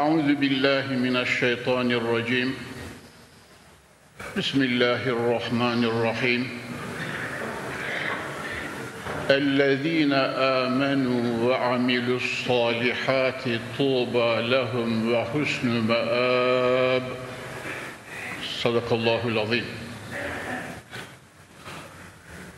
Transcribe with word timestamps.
أعوذ 0.00 0.34
بالله 0.34 0.86
من 0.88 1.16
الشيطان 1.16 1.92
الرجيم 1.92 2.54
بسم 4.36 4.62
الله 4.62 5.02
الرحمن 5.08 5.84
الرحيم 5.84 6.48
الذين 9.30 10.12
آمنوا 10.62 11.48
وعملوا 11.48 12.16
الصالحات 12.16 13.42
طوبى 13.78 14.42
لهم 14.48 15.12
وحسن 15.12 15.68
مآب 15.68 17.02
صدق 18.62 18.92
الله 18.92 19.28
العظيم 19.28 19.64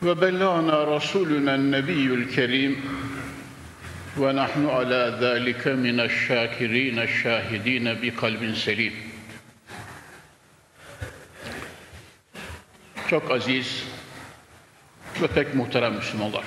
وبلغنا 0.02 0.96
رسولنا 0.96 1.54
النبي 1.54 2.06
الكريم 2.14 2.76
ونحن 4.18 4.66
على 4.66 5.18
ذلك 5.20 5.68
من 5.68 6.00
الشاكرين 6.00 6.98
الشاهدين 6.98 7.94
بقلب 8.02 8.54
selim. 8.54 8.92
Çok 13.10 13.30
aziz 13.30 13.84
ve 15.22 15.26
pek 15.26 15.54
muhterem 15.54 15.94
Müslümanlar. 15.94 16.44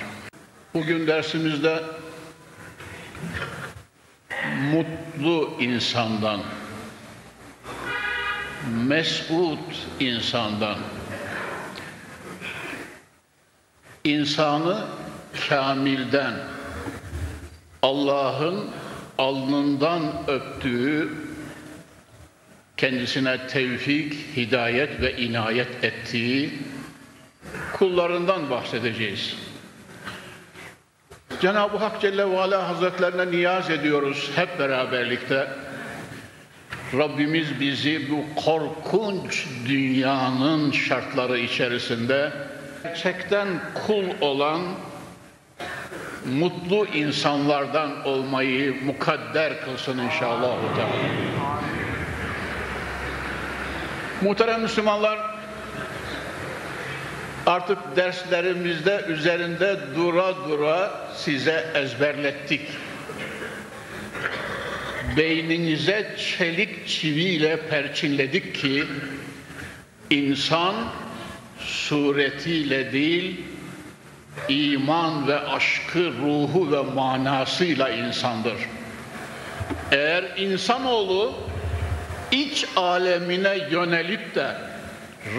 Bugün 0.74 1.06
dersimizde 1.06 1.82
mutlu 4.72 5.56
insandan, 5.60 6.40
mesut 8.86 9.86
insandan, 10.00 10.78
insanı 14.04 14.86
kamilden, 15.48 16.34
Allah'ın 17.81 18.65
alnından 19.17 20.01
öptüğü, 20.27 21.09
kendisine 22.77 23.47
tevfik, 23.47 24.13
hidayet 24.37 25.01
ve 25.01 25.17
inayet 25.17 25.83
ettiği 25.83 26.53
kullarından 27.73 28.49
bahsedeceğiz. 28.49 29.35
Cenab-ı 31.41 31.77
Hak 31.77 32.01
Celle 32.01 32.31
ve 32.31 32.39
Ala 32.39 32.69
Hazretlerine 32.69 33.31
niyaz 33.31 33.69
ediyoruz 33.69 34.31
hep 34.35 34.59
beraberlikte. 34.59 35.47
Rabbimiz 36.93 37.59
bizi 37.59 38.11
bu 38.11 38.41
korkunç 38.41 39.47
dünyanın 39.67 40.71
şartları 40.71 41.39
içerisinde 41.39 42.31
gerçekten 42.83 43.47
kul 43.87 44.05
olan 44.21 44.61
mutlu 46.27 46.87
insanlardan 46.87 48.05
olmayı 48.05 48.75
mukadder 48.85 49.61
kılsın 49.65 49.97
inşallah. 49.97 50.57
Muhterem 54.21 54.61
Müslümanlar, 54.61 55.19
artık 57.45 57.77
derslerimizde 57.95 59.05
üzerinde 59.07 59.79
dura 59.95 60.35
dura 60.49 61.07
size 61.15 61.65
ezberlettik. 61.75 62.61
Beyninize 65.17 66.15
çelik 66.17 66.87
çiviyle 66.87 67.67
perçinledik 67.69 68.55
ki 68.55 68.83
insan 70.09 70.75
suretiyle 71.59 72.91
değil, 72.91 73.41
iman 74.49 75.27
ve 75.27 75.39
aşkı, 75.39 75.99
ruhu 75.99 76.71
ve 76.71 76.93
manasıyla 76.93 77.89
insandır. 77.89 78.57
Eğer 79.91 80.23
insanoğlu 80.37 81.33
iç 82.31 82.65
alemine 82.75 83.57
yönelip 83.71 84.35
de 84.35 84.55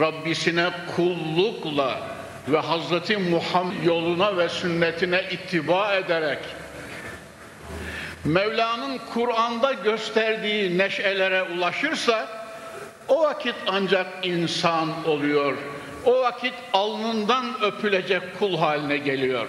Rabbisine 0.00 0.70
kullukla 0.96 2.00
ve 2.48 2.58
Hazreti 2.58 3.16
Muhammed 3.16 3.84
yoluna 3.84 4.36
ve 4.36 4.48
sünnetine 4.48 5.22
ittiba 5.30 5.94
ederek 5.94 6.38
Mevla'nın 8.24 9.00
Kur'an'da 9.14 9.72
gösterdiği 9.72 10.78
neşelere 10.78 11.42
ulaşırsa 11.42 12.28
o 13.08 13.22
vakit 13.22 13.54
ancak 13.66 14.06
insan 14.22 15.06
oluyor 15.06 15.56
o 16.08 16.22
vakit 16.22 16.54
alnından 16.72 17.62
öpülecek 17.62 18.38
kul 18.38 18.58
haline 18.58 18.96
geliyor. 18.96 19.48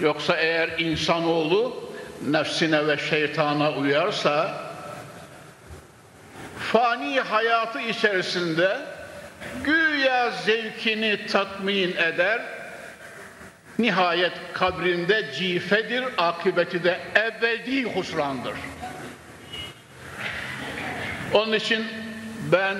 Yoksa 0.00 0.36
eğer 0.36 0.78
insanoğlu 0.78 1.90
nefsine 2.26 2.86
ve 2.86 2.96
şeytana 2.96 3.72
uyarsa 3.72 4.54
fani 6.58 7.20
hayatı 7.20 7.80
içerisinde 7.80 8.78
güya 9.64 10.30
zevkini 10.30 11.26
tatmin 11.26 11.96
eder 11.96 12.42
nihayet 13.78 14.32
kabrinde 14.52 15.32
cifedir 15.32 16.04
akıbeti 16.18 16.84
de 16.84 16.98
ebedi 17.16 17.84
husrandır. 17.84 18.54
Onun 21.32 21.52
için 21.52 21.86
ben 22.52 22.76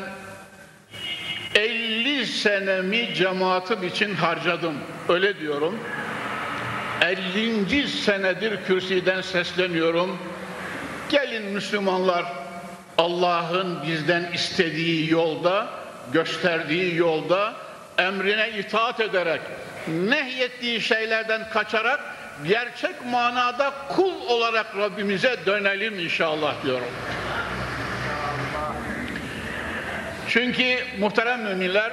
50 1.54 2.26
senemi 2.26 3.14
cemaatim 3.14 3.82
için 3.82 4.14
harcadım. 4.14 4.74
Öyle 5.08 5.40
diyorum. 5.40 5.78
50. 7.02 7.88
senedir 7.88 8.64
kürsüden 8.66 9.20
sesleniyorum. 9.20 10.18
Gelin 11.10 11.42
Müslümanlar 11.42 12.24
Allah'ın 12.98 13.82
bizden 13.86 14.32
istediği 14.32 15.10
yolda, 15.10 15.68
gösterdiği 16.12 16.96
yolda 16.96 17.54
emrine 17.98 18.50
itaat 18.58 19.00
ederek, 19.00 19.40
nehyettiği 19.88 20.80
şeylerden 20.80 21.50
kaçarak 21.50 22.00
gerçek 22.48 23.04
manada 23.10 23.72
kul 23.88 24.12
olarak 24.28 24.76
Rabbimize 24.76 25.36
dönelim 25.46 25.98
inşallah 25.98 26.54
diyorum. 26.64 26.90
Çünkü 30.34 30.78
muhterem 30.98 31.42
müminler 31.42 31.92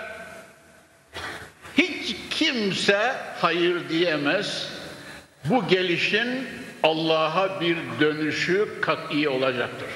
hiç 1.77 2.15
kimse 2.29 3.15
hayır 3.41 3.89
diyemez. 3.89 4.67
Bu 5.45 5.67
gelişin 5.67 6.47
Allah'a 6.83 7.61
bir 7.61 7.77
dönüşü 7.99 8.81
kat'i 8.81 9.29
olacaktır. 9.29 9.87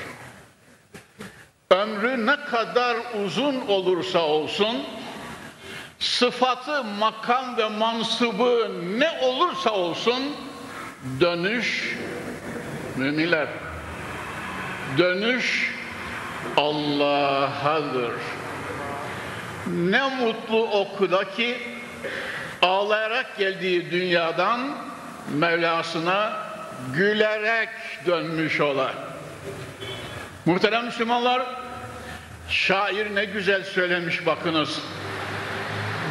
Ömrü 1.69 2.25
ne 2.25 2.35
kadar 2.45 2.97
uzun 3.25 3.67
olursa 3.67 4.19
olsun, 4.19 4.83
sıfatı, 5.99 6.83
makam 6.83 7.57
ve 7.57 7.69
mansubu 7.69 8.67
ne 8.99 9.11
olursa 9.21 9.71
olsun, 9.71 10.35
dönüş, 11.19 11.97
müminler, 12.97 13.47
dönüş 14.97 15.75
Allah'adır. 16.57 18.13
Ne 19.67 20.09
mutlu 20.09 20.71
okuda 20.71 21.31
ki 21.31 21.57
ağlayarak 22.61 23.37
geldiği 23.37 23.91
dünyadan 23.91 24.77
Mevlasına 25.33 26.33
gülerek 26.93 27.69
dönmüş 28.05 28.61
ola. 28.61 28.93
Muhterem 30.45 30.85
Müslümanlar, 30.85 31.43
şair 32.49 33.15
ne 33.15 33.25
güzel 33.25 33.63
söylemiş 33.63 34.25
bakınız. 34.25 34.81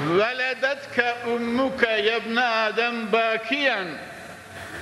Veledetke 0.09 1.15
ummuke 1.35 1.91
yebne 1.91 2.45
Adem 2.45 3.13
bakiyen 3.13 3.87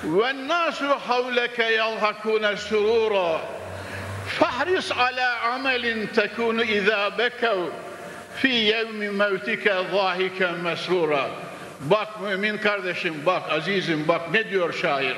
ve 0.05 0.49
nasu 0.49 0.89
havleke 0.89 1.65
yalhakune 1.65 2.57
surura 2.57 3.41
fahris 4.29 4.93
ala 4.93 5.41
amelin 5.55 6.07
tekunu 6.07 6.65
izâ 6.65 7.19
bekev 7.19 7.59
fi 8.43 8.49
yevmi 8.49 9.11
mevtike 9.11 9.75
zâhiken 9.93 10.55
mesrura. 10.55 11.31
Bak 11.81 12.21
mümin 12.21 12.59
kardeşim 12.59 13.15
bak 13.27 13.53
azizim 13.53 14.09
bak 14.09 14.33
ne 14.33 14.51
diyor 14.51 14.73
şair. 14.73 15.17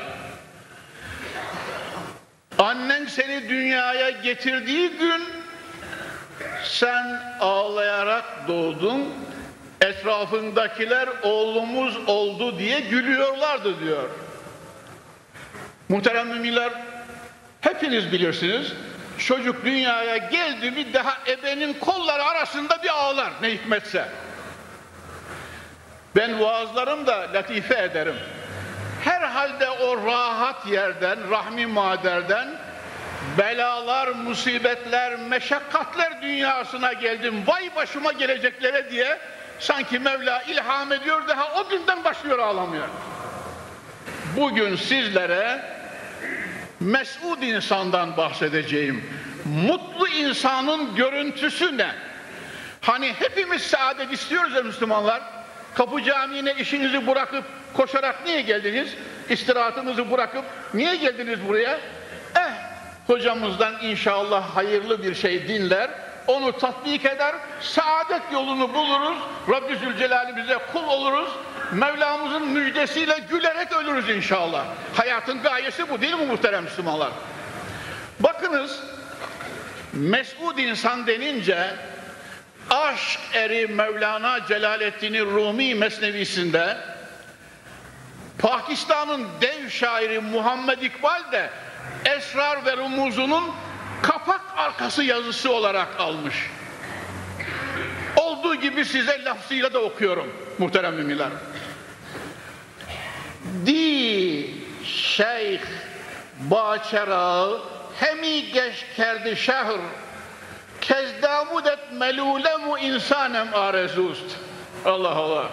Annen 2.58 3.06
seni 3.06 3.48
dünyaya 3.48 4.10
getirdiği 4.10 4.90
gün 4.90 5.22
sen 6.64 7.22
ağlayarak 7.40 8.48
doğdun 8.48 9.14
etrafındakiler 9.80 11.08
oğlumuz 11.22 11.96
oldu 12.06 12.58
diye 12.58 12.80
gülüyorlardı 12.80 13.80
diyor. 13.80 14.08
Muhterem 15.88 16.28
müminler 16.28 16.72
hepiniz 17.60 18.12
bilirsiniz 18.12 18.72
Çocuk 19.18 19.64
dünyaya 19.64 20.16
geldi 20.16 20.70
mi 20.70 20.94
daha 20.94 21.18
ebenin 21.26 21.74
kolları 21.74 22.24
arasında 22.24 22.82
bir 22.82 22.88
ağlar 22.88 23.32
ne 23.42 23.50
hikmetse. 23.50 24.08
Ben 26.16 26.40
vaazlarımda 26.40 27.26
latife 27.34 27.82
ederim. 27.82 28.16
Herhalde 29.04 29.70
o 29.70 30.06
rahat 30.06 30.66
yerden, 30.66 31.30
rahmi 31.30 31.66
maderden 31.66 32.48
belalar, 33.38 34.08
musibetler, 34.08 35.16
meşakkatler 35.16 36.22
dünyasına 36.22 36.92
geldim. 36.92 37.42
Vay 37.46 37.76
başıma 37.76 38.12
geleceklere 38.12 38.90
diye 38.90 39.18
sanki 39.58 39.98
Mevla 39.98 40.42
ilham 40.42 40.92
ediyor 40.92 41.28
daha 41.28 41.54
o 41.54 41.68
günden 41.68 42.04
başlıyor 42.04 42.38
ağlamıyor. 42.38 42.88
Bugün 44.36 44.76
sizlere 44.76 45.62
mesud 46.84 47.42
insandan 47.42 48.16
bahsedeceğim. 48.16 49.04
Mutlu 49.44 50.08
insanın 50.08 50.94
görüntüsü 50.94 51.78
ne? 51.78 51.90
Hani 52.80 53.12
hepimiz 53.12 53.62
saadet 53.62 54.12
istiyoruz 54.12 54.54
ya 54.54 54.62
Müslümanlar. 54.62 55.22
Kapı 55.74 56.02
Camii'ne 56.02 56.54
işinizi 56.54 57.06
bırakıp 57.06 57.44
koşarak 57.74 58.24
niye 58.26 58.40
geldiniz? 58.40 58.88
İstirahatınızı 59.28 60.10
bırakıp 60.10 60.44
niye 60.74 60.96
geldiniz 60.96 61.38
buraya? 61.48 61.78
Eh 62.36 62.74
hocamızdan 63.06 63.74
inşallah 63.82 64.56
hayırlı 64.56 65.02
bir 65.02 65.14
şey 65.14 65.48
dinler, 65.48 65.90
onu 66.26 66.58
tatbik 66.58 67.04
eder, 67.04 67.34
saadet 67.60 68.22
yolunu 68.32 68.74
buluruz, 68.74 69.18
Rabbi 69.50 69.76
Zülcelal'i 69.76 70.36
bize 70.36 70.58
kul 70.72 70.84
oluruz, 70.84 71.28
Mevlamızın 71.74 72.48
müjdesiyle 72.48 73.18
gülerek 73.30 73.72
ölürüz 73.72 74.08
inşallah. 74.08 74.64
Hayatın 74.96 75.42
gayesi 75.42 75.90
bu 75.90 76.00
değil 76.00 76.14
mi 76.14 76.26
muhterem 76.26 76.64
Müslümanlar? 76.64 77.10
Bakınız, 78.20 78.80
mesud 79.92 80.58
insan 80.58 81.06
denince 81.06 81.70
aşk 82.70 83.20
eri 83.32 83.66
Mevlana 83.66 84.46
Celaleddin 84.46 85.14
Rumi 85.14 85.74
mesnevisinde 85.74 86.76
Pakistan'ın 88.38 89.26
dev 89.40 89.68
şairi 89.68 90.20
Muhammed 90.20 90.82
İkbal 90.82 91.32
de 91.32 91.50
Esrar 92.04 92.66
ve 92.66 92.76
Rumuzunun 92.76 93.44
kapak 94.02 94.40
arkası 94.56 95.02
yazısı 95.02 95.52
olarak 95.52 95.88
almış. 95.98 96.34
Olduğu 98.16 98.54
gibi 98.54 98.84
size 98.84 99.24
lafzıyla 99.24 99.72
da 99.72 99.82
okuyorum 99.82 100.32
muhterem 100.58 100.94
müminler. 100.94 101.28
Di 103.66 104.50
şeyh 104.84 105.60
baçera 106.38 107.48
hemi 108.00 108.52
geç 108.52 108.74
kerdi 108.96 109.36
şehr 109.36 109.80
kezdamudet 110.80 111.92
melulemu 111.92 112.78
insanem 112.78 113.54
arezust. 113.54 114.36
Allah 114.84 115.10
Allah. 115.10 115.50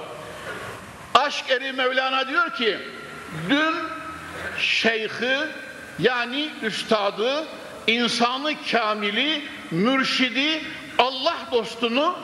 Aşk 1.13 1.49
eri 1.49 1.71
Mevlana 1.71 2.27
diyor 2.27 2.53
ki 2.53 2.79
dün 3.49 3.75
şeyhi 4.59 5.37
yani 5.99 6.49
üstadı, 6.61 7.47
insanı 7.87 8.53
kamili, 8.71 9.41
mürşidi, 9.71 10.61
Allah 10.97 11.37
dostunu 11.51 12.15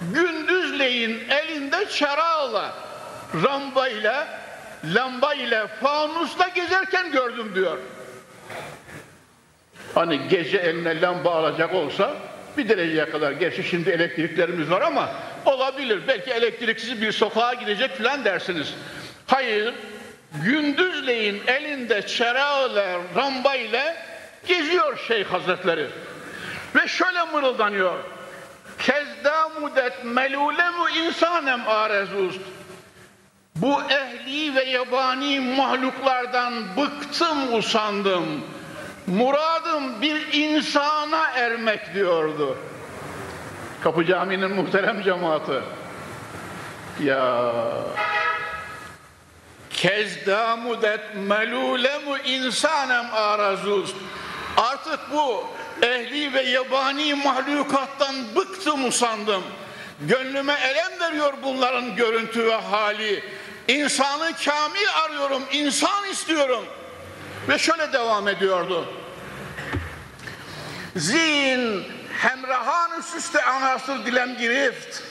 gündüzleyin 0.00 1.28
elinde 1.28 1.88
çarağla, 1.88 2.74
ramba 3.44 3.88
ile, 3.88 4.26
lamba 4.84 5.34
ile, 5.34 5.66
fanusla 5.66 6.48
gezerken 6.48 7.12
gördüm 7.12 7.52
diyor. 7.54 7.78
Hani 9.94 10.28
gece 10.28 10.58
eline 10.58 11.00
lamba 11.00 11.34
alacak 11.34 11.74
olsa 11.74 12.14
bir 12.58 12.68
dereceye 12.68 13.10
kadar, 13.10 13.32
gerçi 13.32 13.64
şimdi 13.64 13.90
elektriklerimiz 13.90 14.70
var 14.70 14.80
ama 14.80 15.10
olabilir. 15.44 16.00
Belki 16.08 16.30
elektriksiz 16.30 17.02
bir 17.02 17.12
sokağa 17.12 17.54
gidecek 17.54 17.96
filan 17.96 18.24
dersiniz. 18.24 18.74
Hayır, 19.26 19.74
gündüzleyin 20.44 21.42
elinde 21.46 22.06
çerağla, 22.06 23.00
ramba 23.16 23.54
ile 23.54 23.96
geziyor 24.46 24.98
Şeyh 25.08 25.24
Hazretleri. 25.24 25.86
Ve 26.74 26.88
şöyle 26.88 27.22
mırıldanıyor. 27.22 27.98
Kezda 28.78 29.48
mudet 29.48 30.04
melulemu 30.04 30.90
insanem 30.90 31.68
arezust. 31.68 32.40
Bu 33.62 33.80
ehli 33.82 34.54
ve 34.54 34.64
yabani 34.64 35.40
mahluklardan 35.40 36.76
bıktım 36.76 37.54
usandım. 37.54 38.44
Muradım 39.06 40.02
bir 40.02 40.32
insana 40.32 41.30
ermek 41.30 41.94
diyordu. 41.94 42.58
Kapı 43.82 44.04
Camii'nin 44.04 44.50
muhterem 44.50 45.02
cemaati. 45.02 45.60
Ya 47.02 47.52
Kezda 49.70 50.56
mudet 50.56 51.00
melulemu 51.14 52.18
insanem 52.18 53.06
arazuz. 53.14 53.94
Artık 54.56 55.00
bu 55.12 55.44
ehli 55.82 56.34
ve 56.34 56.42
yabani 56.42 57.14
mahlukattan 57.14 58.14
bıktım 58.36 58.88
usandım. 58.88 59.42
Gönlüme 60.00 60.52
elem 60.52 61.00
veriyor 61.00 61.34
bunların 61.42 61.96
görüntü 61.96 62.46
ve 62.46 62.54
hali. 62.54 63.24
İnsanı 63.70 64.32
kamil 64.44 64.88
arıyorum, 65.04 65.42
insan 65.52 66.08
istiyorum. 66.10 66.64
Ve 67.48 67.58
şöyle 67.58 67.92
devam 67.92 68.28
ediyordu. 68.28 68.88
Zin 70.96 71.84
hemrahan 72.18 73.00
süste 73.00 73.44
anasır 73.44 74.06
dilem 74.06 74.38
girift. 74.38 75.02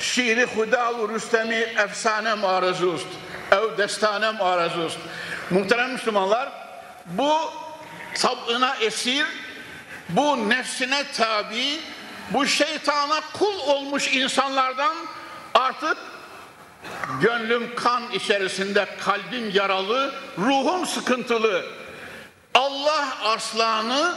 Şiiri 0.00 0.44
hudav 0.44 1.08
rüstemi 1.08 1.54
efsanem 1.54 2.44
arazust 2.44 3.06
ev 3.52 3.78
destanem 3.78 4.42
arazust. 4.42 4.98
Muhterem 5.50 5.92
Müslümanlar, 5.92 6.52
bu 7.06 7.38
tabına 8.14 8.76
esir, 8.76 9.26
bu 10.08 10.48
nefsine 10.48 11.04
tabi, 11.12 11.80
bu 12.30 12.46
şeytana 12.46 13.20
kul 13.38 13.58
olmuş 13.58 14.08
insanlardan 14.14 14.96
artık 15.54 15.96
gönlüm 17.22 17.74
kan 17.74 18.02
içerisinde, 18.12 18.86
kalbim 19.00 19.50
yaralı, 19.50 20.14
ruhum 20.38 20.86
sıkıntılı. 20.86 21.66
Allah 22.54 23.08
aslanı, 23.24 24.14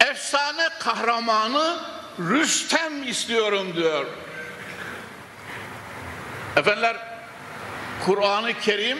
efsane 0.00 0.68
kahramanı 0.80 1.76
Rüstem 2.18 3.02
istiyorum 3.02 3.76
diyor. 3.76 4.06
Efendiler 6.56 6.96
Kur'an-ı 8.06 8.52
Kerim 8.60 8.98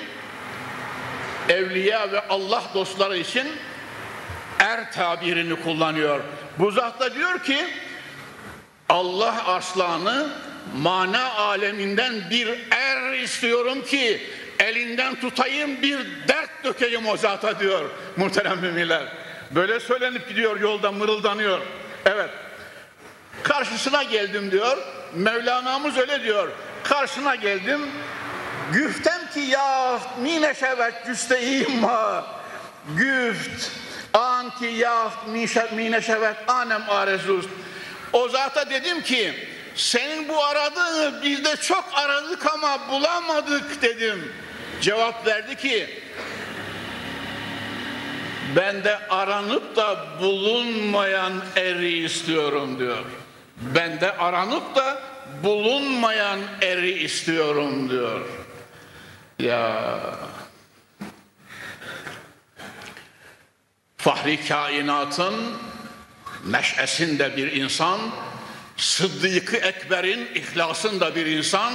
evliya 1.49 2.13
ve 2.13 2.29
Allah 2.29 2.63
dostları 2.75 3.17
için 3.17 3.49
er 4.59 4.93
tabirini 4.93 5.63
kullanıyor. 5.63 6.21
Bu 6.59 6.71
zat 6.71 7.15
diyor 7.15 7.43
ki 7.43 7.67
Allah 8.89 9.47
aslanı 9.47 10.29
mana 10.77 11.33
aleminden 11.33 12.15
bir 12.31 12.49
er 12.71 13.13
istiyorum 13.13 13.83
ki 13.85 14.21
elinden 14.59 15.21
tutayım 15.21 15.83
bir 15.83 15.99
dert 16.29 16.65
dökeyim 16.65 17.07
o 17.07 17.17
zata 17.17 17.61
diyor 17.61 17.91
muhterem 18.17 18.59
müminler. 18.59 19.03
Böyle 19.51 19.81
söylenip 19.81 20.29
gidiyor 20.29 20.61
yolda 20.61 20.93
mırıldanıyor. 20.93 21.61
Evet. 22.07 22.31
Karşısına 23.43 24.03
geldim 24.03 24.51
diyor. 24.51 24.79
Mevlana'mız 25.15 25.99
öyle 25.99 26.23
diyor. 26.23 26.49
Karşına 26.85 27.35
geldim 27.35 27.81
Güftem 28.73 29.31
ki 29.35 29.41
ya 29.41 30.01
mine 30.23 30.55
şevet 30.55 31.07
cüsteyim 31.07 31.81
ma 31.81 32.27
güft 32.97 33.71
an 34.15 34.51
ki 34.51 34.67
ya 34.67 35.13
mine 35.77 36.03
şevet 36.03 36.37
anem 36.49 36.83
arezust 36.89 37.49
o 38.13 38.29
zata 38.29 38.71
dedim 38.71 39.03
ki 39.03 39.35
senin 39.75 40.29
bu 40.29 40.45
aradığını 40.45 41.23
biz 41.23 41.45
de 41.45 41.57
çok 41.57 41.85
aradık 41.95 42.55
ama 42.55 42.89
bulamadık 42.89 43.83
dedim. 43.83 44.33
Cevap 44.81 45.27
verdi 45.27 45.57
ki 45.57 46.03
ben 48.57 48.85
de 48.85 48.99
aranıp 49.09 49.77
da 49.77 50.07
bulunmayan 50.21 51.33
eri 51.57 52.05
istiyorum 52.05 52.79
diyor. 52.79 53.05
Ben 53.57 54.01
de 54.01 54.17
aranıp 54.17 54.77
da 54.77 55.03
bulunmayan 55.43 56.41
eri 56.63 56.91
istiyorum 56.91 57.91
diyor. 57.91 58.21
Ya. 59.39 60.01
Fahri 63.97 64.49
kainatın 64.49 65.35
neşesinde 66.47 67.37
bir 67.37 67.53
insan, 67.53 68.01
Sıddık-ı 68.81 69.57
Ekber'in 69.57 70.29
ihlasında 70.35 71.15
bir 71.15 71.27
insan, 71.27 71.73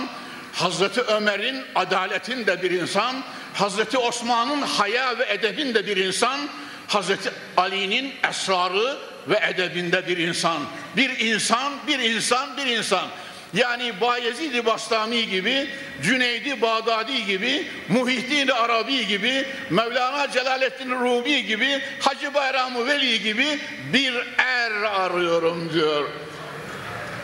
Hazreti 0.53 1.01
Ömer'in 1.01 1.63
adaletinde 1.75 2.63
bir 2.63 2.71
insan, 2.71 3.15
Hazreti 3.53 3.97
Osman'ın 3.97 4.61
haya 4.61 5.17
ve 5.17 5.25
edebinde 5.29 5.87
bir 5.87 5.97
insan, 5.97 6.39
Hazreti 6.87 7.31
Ali'nin 7.57 8.13
esrarı 8.29 8.97
ve 9.27 9.39
edebinde 9.49 10.07
bir 10.07 10.17
insan. 10.17 10.57
Bir 10.97 11.19
insan, 11.19 11.73
bir 11.87 11.99
insan, 11.99 12.57
bir 12.57 12.65
insan. 12.65 13.07
Yani 13.53 14.01
Bayezid-i 14.01 14.65
Bastami 14.65 15.27
gibi, 15.27 15.69
Cüneydi 16.03 16.61
Bağdadi 16.61 17.25
gibi, 17.25 17.67
Muhittin 17.89 18.47
Arabi 18.47 19.07
gibi, 19.07 19.45
Mevlana 19.69 20.31
Celaleddin 20.31 20.89
Rumi 20.89 21.45
gibi, 21.45 21.81
Hacı 21.99 22.33
Bayram 22.33 22.87
Veli 22.87 23.23
gibi 23.23 23.59
bir 23.93 24.13
er 24.37 24.71
arıyorum 24.71 25.73
diyor. 25.73 26.09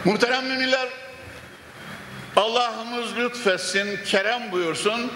Muhterem 0.06 0.46
müminler, 0.46 0.88
Allah'ımız 2.36 3.18
lütfetsin, 3.18 4.00
kerem 4.06 4.52
buyursun. 4.52 5.12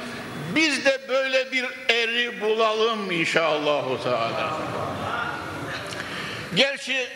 Biz 0.55 0.85
de 0.85 1.01
böyle 1.09 1.51
bir 1.51 1.65
eri 1.89 2.41
bulalım 2.41 3.11
inşallah. 3.11 4.03
Teala. 4.03 4.57
Gerçi 6.55 7.07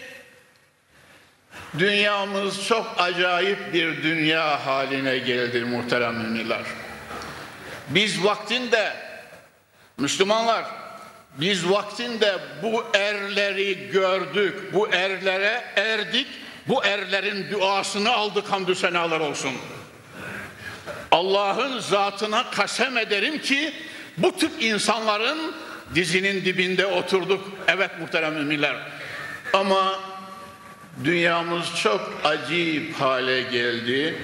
dünyamız 1.79 2.67
çok 2.67 2.95
acayip 2.97 3.73
bir 3.73 4.03
dünya 4.03 4.65
haline 4.65 5.17
geldi 5.17 5.61
muhterem 5.61 6.15
müminler. 6.15 6.61
Biz 7.89 8.23
vaktinde 8.23 8.93
Müslümanlar 9.97 10.65
biz 11.37 11.69
vaktinde 11.69 12.37
bu 12.63 12.83
erleri 12.93 13.89
gördük, 13.91 14.73
bu 14.73 14.89
erlere 14.91 15.63
erdik, 15.75 16.27
bu 16.69 16.83
erlerin 16.83 17.51
duasını 17.51 18.13
aldık 18.13 18.51
hamdü 18.51 18.75
senalar 18.75 19.19
olsun. 19.19 19.51
Allah'ın 21.11 21.79
zatına 21.79 22.49
kasem 22.51 22.97
ederim 22.97 23.41
ki 23.41 23.73
bu 24.17 24.37
tip 24.37 24.51
insanların 24.59 25.55
dizinin 25.95 26.45
dibinde 26.45 26.85
oturduk. 26.85 27.51
Evet 27.67 27.91
muhterem 27.99 28.33
müminler. 28.33 28.75
Ama 29.53 29.99
dünyamız 31.03 31.75
çok 31.83 32.11
acayip 32.23 32.95
hale 32.95 33.41
geldi. 33.41 34.21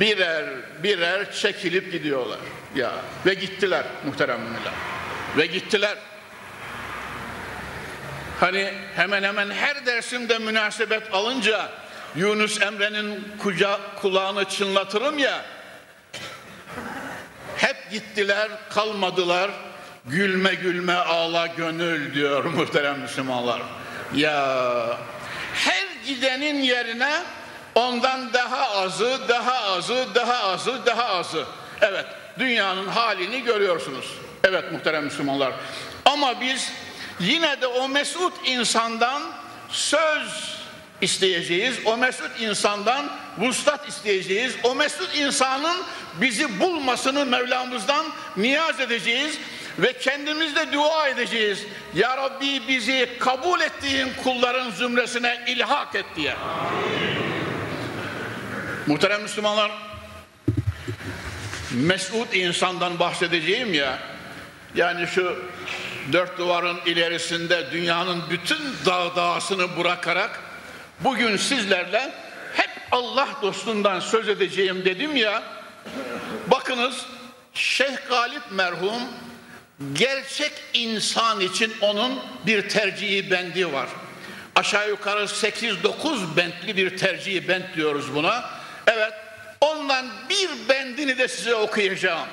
Birer 0.00 0.44
birer 0.82 1.32
çekilip 1.32 1.92
gidiyorlar. 1.92 2.38
Ya 2.76 2.92
ve 3.26 3.34
gittiler 3.34 3.84
muhterem 4.06 4.40
müminler. 4.40 4.72
Ve 5.36 5.46
gittiler. 5.46 5.98
Hani 8.40 8.72
hemen 8.96 9.22
hemen 9.22 9.50
her 9.50 9.86
dersimde 9.86 10.38
münasebet 10.38 11.14
alınca 11.14 11.70
Yunus 12.16 12.62
Emre'nin 12.62 13.24
kuca, 13.42 13.80
kulağını 14.00 14.44
çınlatırım 14.44 15.18
ya. 15.18 15.44
Hep 17.56 17.90
gittiler 17.90 18.48
kalmadılar. 18.70 19.50
Gülme 20.06 20.54
gülme 20.54 20.94
ağla 20.94 21.46
gönül 21.46 22.14
diyor 22.14 22.44
muhterem 22.44 23.00
Müslümanlar. 23.00 23.62
Ya 24.14 24.98
her 25.54 25.86
gidenin 26.06 26.62
yerine 26.62 27.22
ondan 27.74 28.32
daha 28.32 28.70
azı 28.70 29.28
daha 29.28 29.62
azı 29.62 30.06
daha 30.14 30.52
azı 30.52 30.86
daha 30.86 31.04
azı. 31.04 31.44
Evet 31.80 32.06
dünyanın 32.38 32.88
halini 32.88 33.42
görüyorsunuz. 33.42 34.06
Evet 34.44 34.72
muhterem 34.72 35.04
Müslümanlar. 35.04 35.52
Ama 36.04 36.40
biz 36.40 36.72
yine 37.20 37.60
de 37.60 37.66
o 37.66 37.88
mesut 37.88 38.32
insandan 38.44 39.22
söz 39.68 40.53
isteyeceğiz. 41.00 41.76
O 41.84 41.96
mesut 41.96 42.40
insandan 42.40 43.10
vuslat 43.38 43.88
isteyeceğiz. 43.88 44.54
O 44.62 44.74
mesut 44.74 45.16
insanın 45.16 45.76
bizi 46.20 46.60
bulmasını 46.60 47.26
Mevlamızdan 47.26 48.06
niyaz 48.36 48.80
edeceğiz 48.80 49.38
ve 49.78 49.92
kendimizde 49.92 50.72
dua 50.72 51.08
edeceğiz. 51.08 51.62
Ya 51.94 52.16
Rabbi 52.16 52.68
bizi 52.68 53.08
kabul 53.18 53.60
ettiğin 53.60 54.08
kulların 54.24 54.70
zümresine 54.70 55.44
ilhak 55.46 55.94
et 55.94 56.06
diye. 56.16 56.36
Muhterem 58.86 59.22
Müslümanlar, 59.22 59.70
mesut 61.70 62.34
insandan 62.34 62.98
bahsedeceğim 62.98 63.74
ya, 63.74 63.98
yani 64.74 65.06
şu 65.06 65.38
dört 66.12 66.38
duvarın 66.38 66.80
ilerisinde 66.86 67.66
dünyanın 67.72 68.22
bütün 68.30 68.58
dağ 68.86 69.16
dağısını 69.16 69.76
bırakarak 69.76 70.40
bugün 71.00 71.36
sizlerle 71.36 72.12
hep 72.56 72.70
Allah 72.92 73.28
dostundan 73.42 74.00
söz 74.00 74.28
edeceğim 74.28 74.84
dedim 74.84 75.16
ya 75.16 75.42
bakınız 76.46 77.06
Şeyh 77.54 78.08
Galip 78.08 78.42
merhum 78.50 79.02
gerçek 79.92 80.52
insan 80.74 81.40
için 81.40 81.74
onun 81.80 82.20
bir 82.46 82.68
tercihi 82.68 83.30
bendi 83.30 83.72
var. 83.72 83.88
Aşağı 84.56 84.88
yukarı 84.88 85.22
8-9 85.22 86.36
bentli 86.36 86.76
bir 86.76 86.98
tercihi 86.98 87.48
bent 87.48 87.76
diyoruz 87.76 88.14
buna. 88.14 88.50
Evet 88.86 89.12
ondan 89.60 90.06
bir 90.30 90.68
bendini 90.68 91.18
de 91.18 91.28
size 91.28 91.54
okuyacağım. 91.54 92.28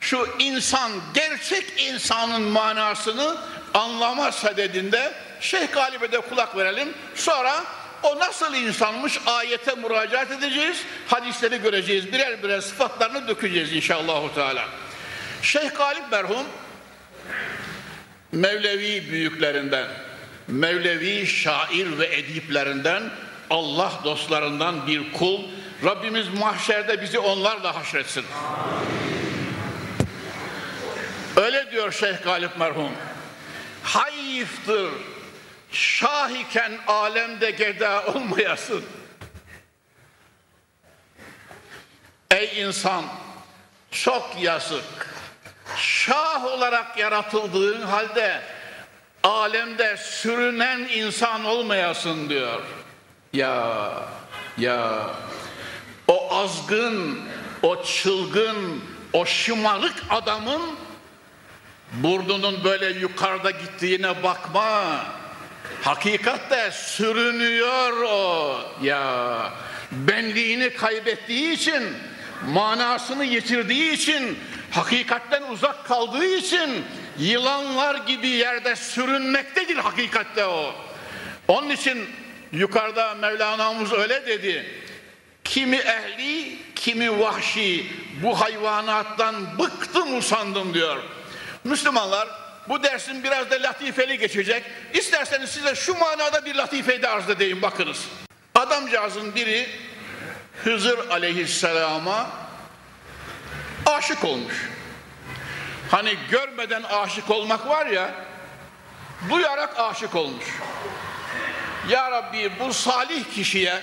Şu 0.00 0.28
insan 0.38 0.92
gerçek 1.14 1.64
insanın 1.78 2.42
manasını 2.42 3.36
anlama 3.74 4.32
sadedinde 4.32 5.12
Şeyh 5.40 5.72
Galip'e 5.72 6.12
de 6.12 6.20
kulak 6.20 6.56
verelim. 6.56 6.94
Sonra 7.14 7.64
o 8.06 8.18
nasıl 8.18 8.54
insanmış 8.54 9.20
ayete 9.26 9.74
müracaat 9.74 10.30
edeceğiz. 10.30 10.82
Hadisleri 11.08 11.62
göreceğiz. 11.62 12.12
Birer 12.12 12.42
birer 12.42 12.60
sıfatlarını 12.60 13.28
dökeceğiz 13.28 13.72
inşallah. 13.72 14.34
Teala. 14.34 14.64
Şeyh 15.42 15.74
Galip 15.74 16.12
merhum 16.12 16.46
Mevlevi 18.32 19.10
büyüklerinden, 19.10 19.86
Mevlevi 20.48 21.26
şair 21.26 21.98
ve 21.98 22.16
ediplerinden, 22.16 23.02
Allah 23.50 23.92
dostlarından 24.04 24.86
bir 24.86 25.12
kul. 25.12 25.40
Rabbimiz 25.84 26.28
mahşerde 26.28 27.02
bizi 27.02 27.18
onlarla 27.18 27.76
haşretsin. 27.76 28.24
Öyle 31.36 31.70
diyor 31.70 31.92
Şeyh 31.92 32.22
Galip 32.24 32.56
merhum. 32.58 32.90
Hayıftır 33.82 34.90
şah 35.76 36.30
iken 36.30 36.72
alemde 36.86 37.50
geda 37.50 38.06
olmayasın. 38.06 38.84
Ey 42.30 42.62
insan 42.62 43.04
çok 43.90 44.36
yazık. 44.40 45.14
Şah 45.76 46.44
olarak 46.44 46.98
yaratıldığın 46.98 47.82
halde 47.82 48.42
alemde 49.22 49.96
sürünen 49.96 50.78
insan 50.78 51.44
olmayasın 51.44 52.28
diyor. 52.28 52.62
Ya 53.32 53.92
ya 54.58 55.10
o 56.08 56.34
azgın, 56.34 57.20
o 57.62 57.84
çılgın, 57.84 58.84
o 59.12 59.26
şımarık 59.26 60.04
adamın 60.10 60.62
burnunun 61.92 62.64
böyle 62.64 62.98
yukarıda 62.98 63.50
gittiğine 63.50 64.22
bakma. 64.22 65.04
Hakikatte 65.82 66.70
sürünüyor 66.70 68.02
o 68.02 68.60
ya. 68.82 69.52
Benliğini 69.92 70.70
kaybettiği 70.70 71.52
için, 71.52 71.82
manasını 72.48 73.24
yitirdiği 73.24 73.92
için, 73.92 74.38
hakikatten 74.70 75.42
uzak 75.42 75.86
kaldığı 75.86 76.26
için 76.26 76.84
yılanlar 77.18 77.94
gibi 77.94 78.28
yerde 78.28 78.76
sürünmektedir 78.76 79.76
hakikatte 79.76 80.46
o. 80.46 80.74
Onun 81.48 81.70
için 81.70 82.08
yukarıda 82.52 83.14
Mevlana'mız 83.14 83.92
öyle 83.92 84.26
dedi. 84.26 84.66
Kimi 85.44 85.76
ehli, 85.76 86.58
kimi 86.74 87.20
vahşi 87.20 87.86
bu 88.22 88.40
hayvanattan 88.40 89.58
bıktım 89.58 90.18
usandım 90.18 90.74
diyor. 90.74 90.96
Müslümanlar 91.64 92.28
bu 92.68 92.82
dersin 92.82 93.24
biraz 93.24 93.50
da 93.50 93.62
latifeli 93.62 94.18
geçecek. 94.18 94.64
İsterseniz 94.94 95.50
size 95.50 95.74
şu 95.74 95.98
manada 95.98 96.44
bir 96.44 96.54
latifeyi 96.54 97.02
de 97.02 97.08
arz 97.08 97.30
edeyim 97.30 97.62
bakınız. 97.62 98.04
Adamcağızın 98.54 99.34
biri 99.34 99.68
Hızır 100.64 101.08
aleyhisselama 101.10 102.30
aşık 103.86 104.24
olmuş. 104.24 104.70
Hani 105.90 106.14
görmeden 106.30 106.82
aşık 106.82 107.30
olmak 107.30 107.68
var 107.68 107.86
ya, 107.86 108.10
duyarak 109.30 109.80
aşık 109.80 110.14
olmuş. 110.14 110.44
Ya 111.88 112.10
Rabbi 112.10 112.52
bu 112.60 112.72
salih 112.72 113.24
kişiye 113.34 113.80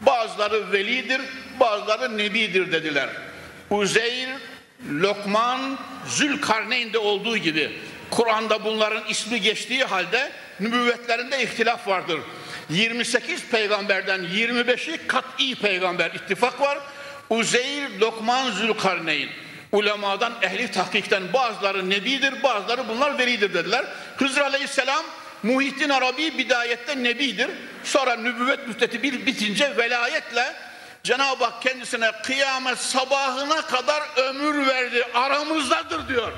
bazıları 0.00 0.72
velidir, 0.72 1.20
bazıları 1.60 2.18
nebidir 2.18 2.72
dediler. 2.72 3.08
Uzeyr 3.70 4.28
Lokman, 4.90 5.78
Zülkarneyn'de 6.06 6.98
olduğu 6.98 7.36
gibi 7.36 7.72
Kur'an'da 8.10 8.64
bunların 8.64 9.02
ismi 9.08 9.40
geçtiği 9.40 9.84
halde 9.84 10.32
nübüvvetlerinde 10.60 11.42
ihtilaf 11.42 11.88
vardır. 11.88 12.20
28 12.70 13.44
peygamberden 13.50 14.20
25'i 14.20 15.06
kat'i 15.06 15.54
peygamber 15.54 16.10
ittifak 16.10 16.60
var. 16.60 16.78
Uzeyr, 17.30 17.90
Lokman, 18.00 18.50
Zülkarneyn. 18.50 19.28
Ulemadan, 19.72 20.32
ehli 20.42 20.70
tahkikten 20.70 21.32
bazıları 21.32 21.90
nebidir, 21.90 22.42
bazıları 22.42 22.88
bunlar 22.88 23.18
velidir 23.18 23.54
dediler. 23.54 23.84
Hızır 24.16 24.40
Aleyhisselam 24.40 25.04
Muhittin 25.42 25.88
Arabi 25.88 26.38
bidayette 26.38 27.02
nebidir. 27.02 27.50
Sonra 27.84 28.16
nübüvvet 28.16 28.68
müddeti 28.68 29.02
bir 29.02 29.26
bitince 29.26 29.76
velayetle 29.76 30.54
Cenab-ı 31.04 31.44
Hak 31.44 31.62
kendisine 31.62 32.12
kıyamet 32.22 32.78
sabahına 32.78 33.62
kadar 33.66 34.02
ömür 34.16 34.66
verdi. 34.66 35.04
Aramızdadır 35.14 36.08
diyor. 36.08 36.32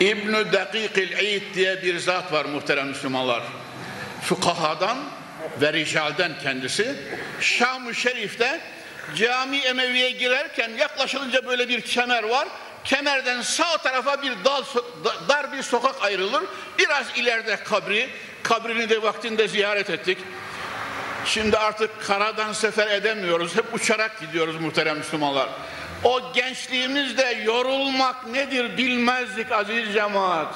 İbn-i 0.00 0.52
Dakikil 0.52 1.54
diye 1.54 1.82
bir 1.82 1.98
zat 1.98 2.32
var 2.32 2.44
muhterem 2.44 2.88
Müslümanlar. 2.88 3.42
Fukahadan 4.22 4.98
ve 5.60 5.72
ricalden 5.72 6.32
kendisi. 6.42 6.96
Şam-ı 7.40 7.94
Şerif'te 7.94 8.60
cami 9.16 9.58
Emevi'ye 9.58 10.10
girerken 10.10 10.70
yaklaşılınca 10.70 11.46
böyle 11.46 11.68
bir 11.68 11.80
kemer 11.80 12.22
var. 12.22 12.48
Kemerden 12.84 13.42
sağ 13.42 13.78
tarafa 13.78 14.22
bir 14.22 14.32
dal, 14.44 14.64
dar 15.28 15.52
bir 15.52 15.62
sokak 15.62 16.02
ayrılır. 16.02 16.42
Biraz 16.78 17.06
ileride 17.16 17.56
kabri. 17.56 18.10
Kabrini 18.42 18.88
de 18.88 19.02
vaktinde 19.02 19.48
ziyaret 19.48 19.90
ettik. 19.90 20.18
Şimdi 21.26 21.58
artık 21.58 22.06
karadan 22.06 22.52
sefer 22.52 22.90
edemiyoruz. 22.90 23.56
Hep 23.56 23.74
uçarak 23.74 24.20
gidiyoruz 24.20 24.60
muhterem 24.60 24.98
Müslümanlar. 24.98 25.48
O 26.04 26.32
gençliğimizde 26.32 27.42
yorulmak 27.44 28.26
nedir 28.26 28.76
bilmezdik 28.76 29.52
aziz 29.52 29.92
cemaat. 29.92 30.54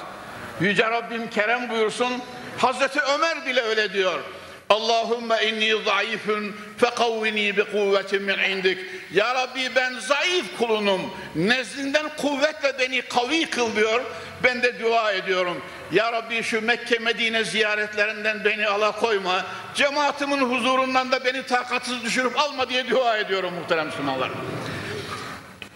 Yüce 0.61 0.91
Rabbim 0.91 1.31
kerem 1.31 1.71
buyursun. 1.71 2.23
Hazreti 2.59 3.01
Ömer 3.01 3.47
bile 3.47 3.61
öyle 3.61 3.93
diyor. 3.93 4.21
Allahümme 4.71 5.37
inni 5.47 5.83
zayıfun 5.85 6.57
fekavvini 6.79 7.57
bi 7.57 7.65
kuvvetin 7.65 8.23
min 8.23 8.39
indik. 8.39 8.79
Ya 9.13 9.35
Rabbi 9.35 9.71
ben 9.77 9.95
zayıf 9.99 10.59
kulunum. 10.59 11.01
Nezdinden 11.37 12.07
kuvvetle 12.17 12.79
beni 12.79 13.03
kavi 13.03 13.51
kıl 13.51 13.77
diyor. 13.77 14.01
Ben 14.45 14.63
de 14.63 14.81
dua 14.81 15.13
ediyorum. 15.13 15.63
Ya 15.93 16.13
Rabbi 16.13 16.43
şu 16.43 16.63
Mekke 16.63 16.99
Medine 16.99 17.45
ziyaretlerinden 17.45 18.45
beni 18.45 18.69
alakoyma. 18.69 19.47
Cemaatimin 19.75 20.39
huzurundan 20.39 21.13
da 21.13 21.25
beni 21.25 21.43
takatsız 21.43 22.05
düşürüp 22.05 22.39
alma 22.39 22.69
diye 22.69 22.91
dua 22.91 23.19
ediyorum 23.19 23.55
muhterem 23.55 23.87
Müslümanlar. 23.87 24.31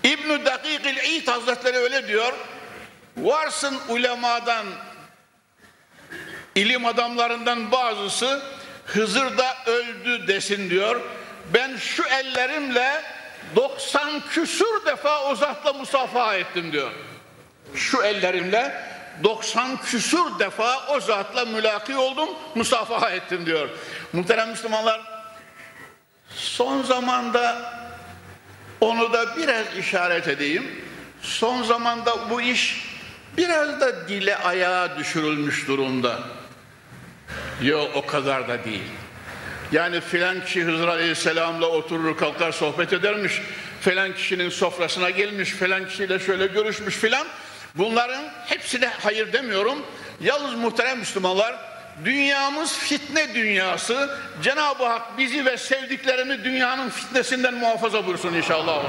İbn-i 0.05 0.45
Dakikil 0.45 0.97
İd 0.97 1.29
Hazretleri 1.29 1.77
öyle 1.77 2.09
diyor. 2.09 2.33
Varsın 3.17 3.79
ulemadan, 3.89 4.67
ilim 6.55 6.87
adamlarından 6.87 7.73
bazısı 7.73 8.43
Hızır 8.93 9.39
da 9.39 9.57
öldü 9.67 10.27
desin 10.29 10.71
diyor. 10.71 11.01
Ben 11.55 11.77
şu 11.77 12.05
ellerimle 12.05 13.03
90 13.57 14.21
küsur 14.21 14.87
defa 14.87 15.25
o 15.25 15.35
zatla 15.35 15.73
musafaha 15.73 16.37
ettim 16.37 16.73
diyor. 16.73 16.91
Şu 17.75 18.03
ellerimle 18.03 18.83
90 19.25 19.77
küsur 19.77 20.39
defa 20.39 20.87
o 20.89 21.01
zatla 21.01 21.45
mülaki 21.45 21.97
oldum, 21.97 22.29
musafaha 22.55 23.11
ettim 23.11 23.47
diyor. 23.47 23.69
Muhterem 24.13 24.51
Müslümanlar, 24.51 25.01
son 26.35 26.83
zamanda 26.83 27.73
onu 28.81 29.13
da 29.13 29.37
biraz 29.37 29.67
işaret 29.79 30.29
edeyim. 30.29 30.85
Son 31.23 31.63
zamanda 31.63 32.31
bu 32.31 32.41
iş 32.41 32.87
biraz 33.37 33.81
da 33.81 34.09
dile 34.09 34.37
ayağa 34.37 34.99
düşürülmüş 34.99 35.69
durumda. 35.69 36.19
Yok 37.63 37.91
o 37.95 38.07
kadar 38.07 38.49
da 38.49 38.65
değil. 38.65 38.83
Yani 39.73 40.01
filan 40.01 40.45
kişi 40.45 40.63
Hızır 40.63 40.89
Aleyhisselam'la 40.89 41.67
oturur 41.67 42.17
kalkar 42.17 42.53
sohbet 42.53 42.93
edermiş. 42.93 43.43
Filan 43.81 44.15
kişinin 44.15 44.49
sofrasına 44.49 45.11
gelmiş, 45.11 45.51
filan 45.51 45.89
kişiyle 45.89 46.19
şöyle 46.19 46.47
görüşmüş 46.47 46.97
filan. 46.97 47.27
Bunların 47.75 48.25
hepsine 48.47 48.91
hayır 49.01 49.33
demiyorum. 49.33 49.79
Yalnız 50.21 50.55
muhterem 50.55 50.99
Müslümanlar 50.99 51.57
dünyamız 52.05 52.79
fitne 52.79 53.35
dünyası. 53.35 54.19
Cenab-ı 54.43 54.87
Hak 54.87 55.19
bizi 55.19 55.45
ve 55.45 55.57
sevdiklerimi 55.57 56.45
dünyanın 56.45 56.91
fitnesinden 56.91 57.55
muhafaza 57.55 58.07
buyursun 58.07 58.35
inşallah. 58.35 58.83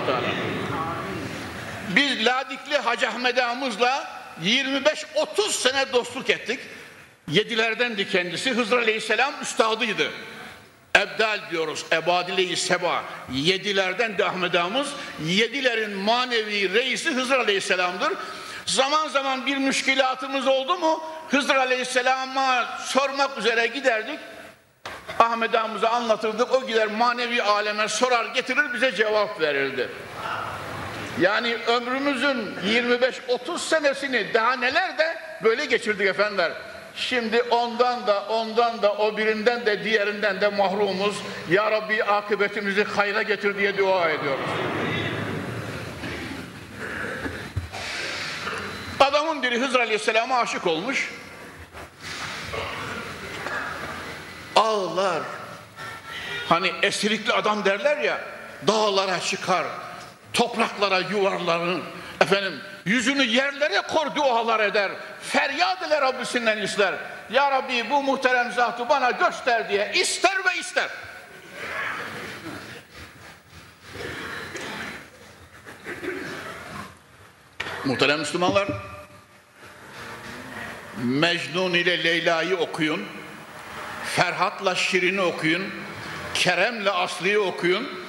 Biz 1.96 2.26
Ladikli 2.26 2.78
Hacı 2.78 3.10
Ahmet 3.10 3.38
Ağamızla 3.38 4.22
25-30 4.44 5.52
sene 5.52 5.94
dostluk 5.94 6.30
ettik. 6.30 6.60
Yedilerdendi 7.32 8.10
kendisi. 8.10 8.52
Hızır 8.52 8.78
Aleyhisselam 8.78 9.34
üstadıydı. 9.42 10.12
Ebdal 10.98 11.40
diyoruz. 11.52 11.86
Ebadile-i 11.92 12.58
Seba. 12.58 13.04
Yedilerden 13.32 14.18
de 14.18 14.26
Ahmet 14.26 14.56
Ağamız. 14.56 14.88
Yedilerin 15.26 15.98
manevi 15.98 16.74
reisi 16.74 17.12
Hızır 17.12 17.40
Aleyhisselam'dır. 17.40 18.14
Zaman 18.66 19.08
zaman 19.08 19.46
bir 19.46 19.58
müşkilatımız 19.58 20.48
oldu 20.48 20.78
mu 20.78 21.04
Hızır 21.30 21.56
Aleyhisselam'a 21.56 22.80
sormak 22.86 23.38
üzere 23.38 23.68
giderdik. 23.68 24.20
Ahmet 25.20 25.56
Ağamız'a 25.56 25.90
anlatırdık. 25.90 26.54
O 26.54 26.68
gider 26.68 26.88
manevi 26.88 27.44
aleme 27.44 27.88
sorar 27.88 28.26
getirir 28.26 28.74
bize 28.74 28.96
cevap 28.96 29.42
verirdi. 29.42 29.90
Yani 31.20 31.58
ömrümüzün 31.68 32.56
25-30 32.66 33.60
senesini 33.60 34.34
daha 34.34 34.56
neler 34.56 34.98
de 34.98 35.18
böyle 35.44 35.66
geçirdik 35.66 36.08
efendiler. 36.08 36.52
Şimdi 36.96 37.42
ondan 37.42 38.08
da 38.08 38.24
ondan 38.30 38.82
da 38.82 38.94
o 38.94 39.18
birinden 39.18 39.66
de 39.66 39.84
diğerinden 39.84 40.42
de 40.42 40.48
mahrumuz. 40.48 41.16
Ya 41.50 41.72
Rabbi 41.72 42.04
akıbetimizi 42.04 42.84
hayra 42.84 43.22
getir 43.22 43.58
diye 43.58 43.78
dua 43.78 44.10
ediyoruz. 44.10 44.50
Adamın 49.00 49.44
biri 49.44 49.60
Hızır 49.60 49.80
Aleyhisselam'a 49.80 50.38
aşık 50.38 50.68
olmuş. 50.68 51.12
Ağlar. 54.56 55.22
Hani 56.50 56.72
esirikli 56.82 57.34
adam 57.34 57.66
derler 57.66 57.98
ya 57.98 58.22
dağlara 58.68 59.20
çıkar, 59.20 59.66
topraklara 60.34 61.00
yuvarlanır. 61.00 61.82
Efendim 62.22 62.62
yüzünü 62.86 63.24
yerlere 63.24 63.82
kor 63.82 64.16
dualar 64.16 64.60
eder. 64.60 64.92
Feryat 65.22 65.88
ile 65.88 66.02
Rabbisinden 66.02 66.58
ister. 66.58 66.94
Ya 67.32 67.52
Rabbi 67.52 67.90
bu 67.90 68.04
muhterem 68.04 68.52
zatı 68.52 68.90
bana 68.90 69.12
göster 69.12 69.70
diye 69.70 69.92
ister 69.96 70.38
ve 70.46 70.60
ister. 70.60 70.90
Muhterem 77.86 78.20
Müslümanlar 78.20 78.68
Mecnun 80.98 81.74
ile 81.74 82.04
Leyla'yı 82.04 82.58
okuyun. 82.58 83.06
Ferhat'la 84.16 84.76
Şirin'i 84.76 85.22
okuyun. 85.22 85.74
Kerem'le 86.34 86.88
Aslı'yı 86.88 87.42
okuyun. 87.42 88.01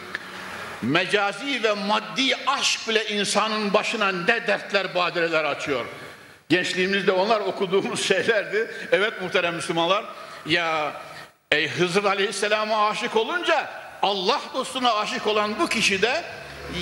Mecazi 0.83 1.63
ve 1.63 1.73
maddi 1.73 2.37
aşk 2.47 2.89
bile 2.89 3.07
insanın 3.09 3.75
başına 3.75 4.13
ne 4.13 4.47
dertler, 4.47 4.95
badireler 4.95 5.45
açıyor. 5.45 5.85
Gençliğimizde 6.49 7.13
onlar 7.13 7.41
okuduğumuz 7.41 8.05
şeylerdi. 8.09 8.71
Evet 8.93 9.23
muhterem 9.23 9.55
Müslümanlar. 9.55 10.05
Ya 10.47 10.93
ey 11.51 11.69
Hızır 11.69 12.05
Aleyhisselam'a 12.05 12.89
aşık 12.89 13.17
olunca 13.17 13.71
Allah 14.03 14.41
dostuna 14.55 14.95
aşık 14.95 15.27
olan 15.27 15.59
bu 15.59 15.69
kişi 15.69 16.03
de 16.03 16.25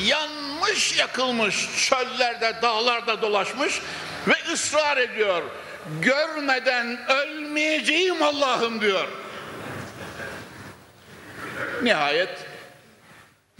yanmış 0.04 0.98
yakılmış 0.98 1.68
çöllerde 1.88 2.54
dağlarda 2.62 3.22
dolaşmış 3.22 3.80
ve 4.28 4.52
ısrar 4.52 4.96
ediyor 4.96 5.42
görmeden 6.02 7.10
ölmeyeceğim 7.10 8.22
Allah'ım 8.22 8.80
diyor. 8.80 9.08
Nihayet 11.82 12.49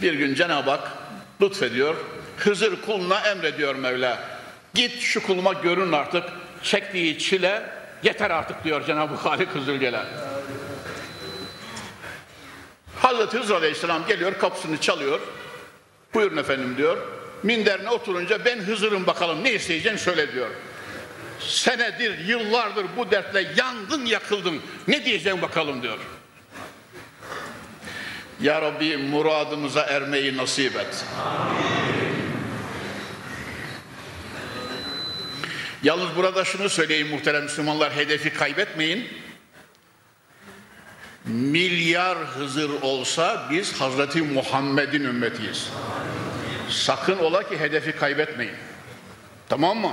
bir 0.01 0.13
gün 0.13 0.35
Cenab-ı 0.35 0.69
Hak 0.69 0.91
lütfediyor. 1.41 1.95
Hızır 2.37 2.81
kuluna 2.81 3.19
emrediyor 3.19 3.75
Mevla. 3.75 4.23
Git 4.73 5.01
şu 5.01 5.23
kuluma 5.23 5.53
görün 5.53 5.91
artık. 5.91 6.23
Çektiği 6.63 7.19
çile 7.19 7.63
yeter 8.03 8.31
artık 8.31 8.63
diyor 8.63 8.85
Cenab-ı 8.85 9.15
Halik 9.15 9.49
Hızır 9.49 9.79
Celal. 9.79 10.05
Hazreti 12.99 13.37
Hızır 13.37 13.55
Aleyhisselam 13.55 14.07
geliyor 14.07 14.39
kapısını 14.39 14.77
çalıyor. 14.77 15.19
Buyurun 16.13 16.37
efendim 16.37 16.77
diyor. 16.77 16.97
Minderine 17.43 17.89
oturunca 17.89 18.45
ben 18.45 18.59
Hızır'ım 18.59 19.07
bakalım 19.07 19.43
ne 19.43 19.51
isteyeceksin 19.53 20.05
söyle 20.05 20.33
diyor 20.33 20.49
senedir, 21.47 22.19
yıllardır 22.19 22.85
bu 22.97 23.11
dertle 23.11 23.51
yandın 23.57 24.05
yakıldın. 24.05 24.61
Ne 24.87 25.05
diyeceğim 25.05 25.41
bakalım 25.41 25.83
diyor. 25.83 25.97
Ya 28.41 28.61
Rabbi 28.61 28.97
muradımıza 28.97 29.81
ermeyi 29.81 30.37
nasip 30.37 30.75
et. 30.75 31.05
Yalnız 35.83 36.15
burada 36.15 36.45
şunu 36.45 36.69
söyleyeyim 36.69 37.07
muhterem 37.09 37.43
Müslümanlar 37.43 37.95
hedefi 37.95 38.33
kaybetmeyin. 38.33 39.07
Milyar 41.25 42.17
Hızır 42.17 42.69
olsa 42.81 43.47
biz 43.51 43.81
Hazreti 43.81 44.21
Muhammed'in 44.21 45.03
ümmetiyiz. 45.03 45.69
Sakın 46.69 47.17
ola 47.17 47.49
ki 47.49 47.59
hedefi 47.59 47.91
kaybetmeyin. 47.91 48.55
Tamam 49.49 49.77
mı? 49.77 49.91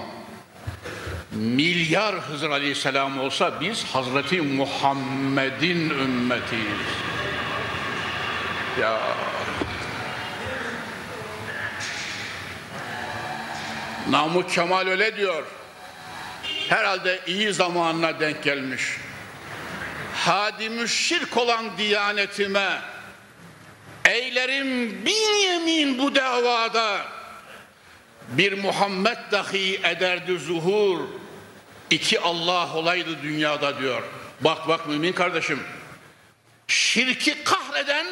Milyar 1.32 2.14
Hızır 2.14 2.50
Aleyhisselam 2.50 3.20
olsa 3.20 3.60
biz 3.60 3.84
Hazreti 3.84 4.40
Muhammed'in 4.40 5.90
ümmetiyiz. 5.90 7.17
Ya 8.80 9.00
Namık 14.10 14.50
Kemal 14.50 14.86
öyle 14.86 15.16
diyor. 15.16 15.44
Herhalde 16.68 17.20
iyi 17.26 17.52
zamanına 17.52 18.20
denk 18.20 18.42
gelmiş. 18.42 18.82
Hadimü 20.14 20.88
şirk 20.88 21.36
olan 21.36 21.78
diyanetime 21.78 22.80
eylerim 24.04 25.06
bin 25.06 25.34
yemin 25.34 25.98
bu 25.98 26.14
davada 26.14 27.04
bir 28.28 28.52
Muhammed 28.52 29.18
dahi 29.32 29.80
ederdi 29.84 30.38
zuhur 30.38 31.00
iki 31.90 32.20
Allah 32.20 32.74
olaydı 32.74 33.22
dünyada 33.22 33.78
diyor. 33.78 34.02
Bak 34.40 34.68
bak 34.68 34.88
mümin 34.88 35.12
kardeşim 35.12 35.60
şirki 36.66 37.44
kahreden 37.44 38.06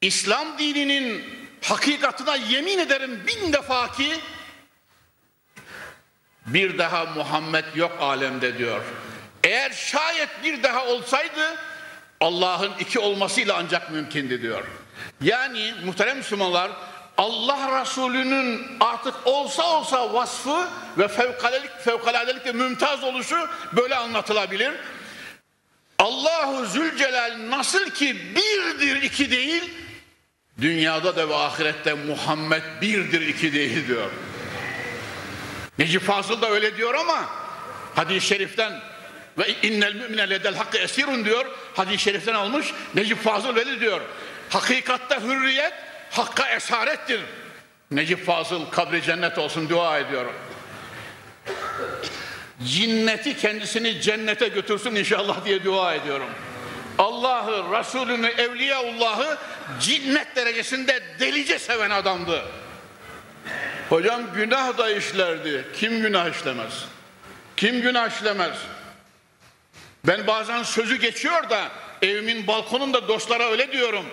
İslam 0.00 0.58
dininin 0.58 1.24
hakikatına 1.62 2.36
yemin 2.36 2.78
ederim 2.78 3.22
bin 3.26 3.52
defa 3.52 3.92
ki 3.92 4.20
bir 6.46 6.78
daha 6.78 7.04
Muhammed 7.04 7.64
yok 7.74 7.96
alemde 8.00 8.58
diyor. 8.58 8.84
Eğer 9.44 9.70
şayet 9.70 10.28
bir 10.44 10.62
daha 10.62 10.86
olsaydı 10.86 11.56
Allah'ın 12.20 12.72
iki 12.80 12.98
olmasıyla 12.98 13.56
ancak 13.56 13.90
mümkündü 13.90 14.42
diyor. 14.42 14.64
Yani 15.20 15.74
muhterem 15.84 16.16
Müslümanlar 16.16 16.70
Allah 17.18 17.80
Resulü'nün 17.80 18.66
artık 18.80 19.14
olsa 19.24 19.62
olsa 19.62 20.14
vasfı 20.14 20.68
ve 20.98 21.08
fevkaladelik, 21.08 21.80
fevkaladelikle 21.84 22.52
mümtaz 22.52 23.04
oluşu 23.04 23.48
böyle 23.72 23.94
anlatılabilir. 23.94 24.72
Allahu 25.98 26.66
Zülcelal 26.66 27.50
nasıl 27.50 27.90
ki 27.90 28.16
birdir 28.36 29.02
iki 29.02 29.30
değil, 29.30 29.70
dünyada 30.60 31.16
da 31.16 31.28
ve 31.28 31.34
ahirette 31.34 31.94
Muhammed 31.94 32.62
birdir 32.82 33.20
iki 33.20 33.52
değil 33.52 33.88
diyor. 33.88 34.10
Necip 35.78 36.02
Fazıl 36.02 36.42
da 36.42 36.50
öyle 36.50 36.76
diyor 36.76 36.94
ama 36.94 37.30
hadis-i 37.94 38.26
şeriften 38.26 38.80
ve 39.38 39.54
innel 39.62 39.94
mümine 39.94 40.30
ledel 40.30 40.54
hakkı 40.54 40.78
esirun 40.78 41.24
diyor. 41.24 41.46
Hadis-i 41.74 41.98
şeriften 41.98 42.34
almış. 42.34 42.66
Necip 42.94 43.22
Fazıl 43.22 43.56
öyle 43.56 43.80
diyor. 43.80 44.00
Hakikatte 44.48 45.20
hürriyet 45.20 45.72
hakka 46.10 46.48
esarettir. 46.48 47.20
Necip 47.90 48.26
Fazıl 48.26 48.66
kabri 48.70 49.02
cennet 49.02 49.38
olsun 49.38 49.68
dua 49.68 49.98
ediyorum. 49.98 50.32
Cinneti 52.64 53.36
kendisini 53.36 54.00
cennete 54.00 54.48
götürsün 54.48 54.94
inşallah 54.94 55.44
diye 55.44 55.64
dua 55.64 55.94
ediyorum. 55.94 56.28
Allah'ı, 56.98 57.78
Resulünü, 57.78 58.26
Evliyaullah'ı 58.26 59.38
cinnet 59.80 60.36
derecesinde 60.36 61.02
delice 61.20 61.58
seven 61.58 61.90
adamdı. 61.90 62.42
Hocam 63.88 64.22
günah 64.34 64.78
da 64.78 64.90
işlerdi. 64.90 65.68
Kim 65.76 66.00
günah 66.00 66.30
işlemez? 66.36 66.84
Kim 67.56 67.80
günah 67.82 68.10
işlemez? 68.16 68.56
Ben 70.04 70.26
bazen 70.26 70.62
sözü 70.62 70.96
geçiyor 70.96 71.50
da 71.50 71.68
evimin 72.02 72.46
balkonunda 72.46 73.08
dostlara 73.08 73.50
öyle 73.50 73.72
diyorum. 73.72 74.04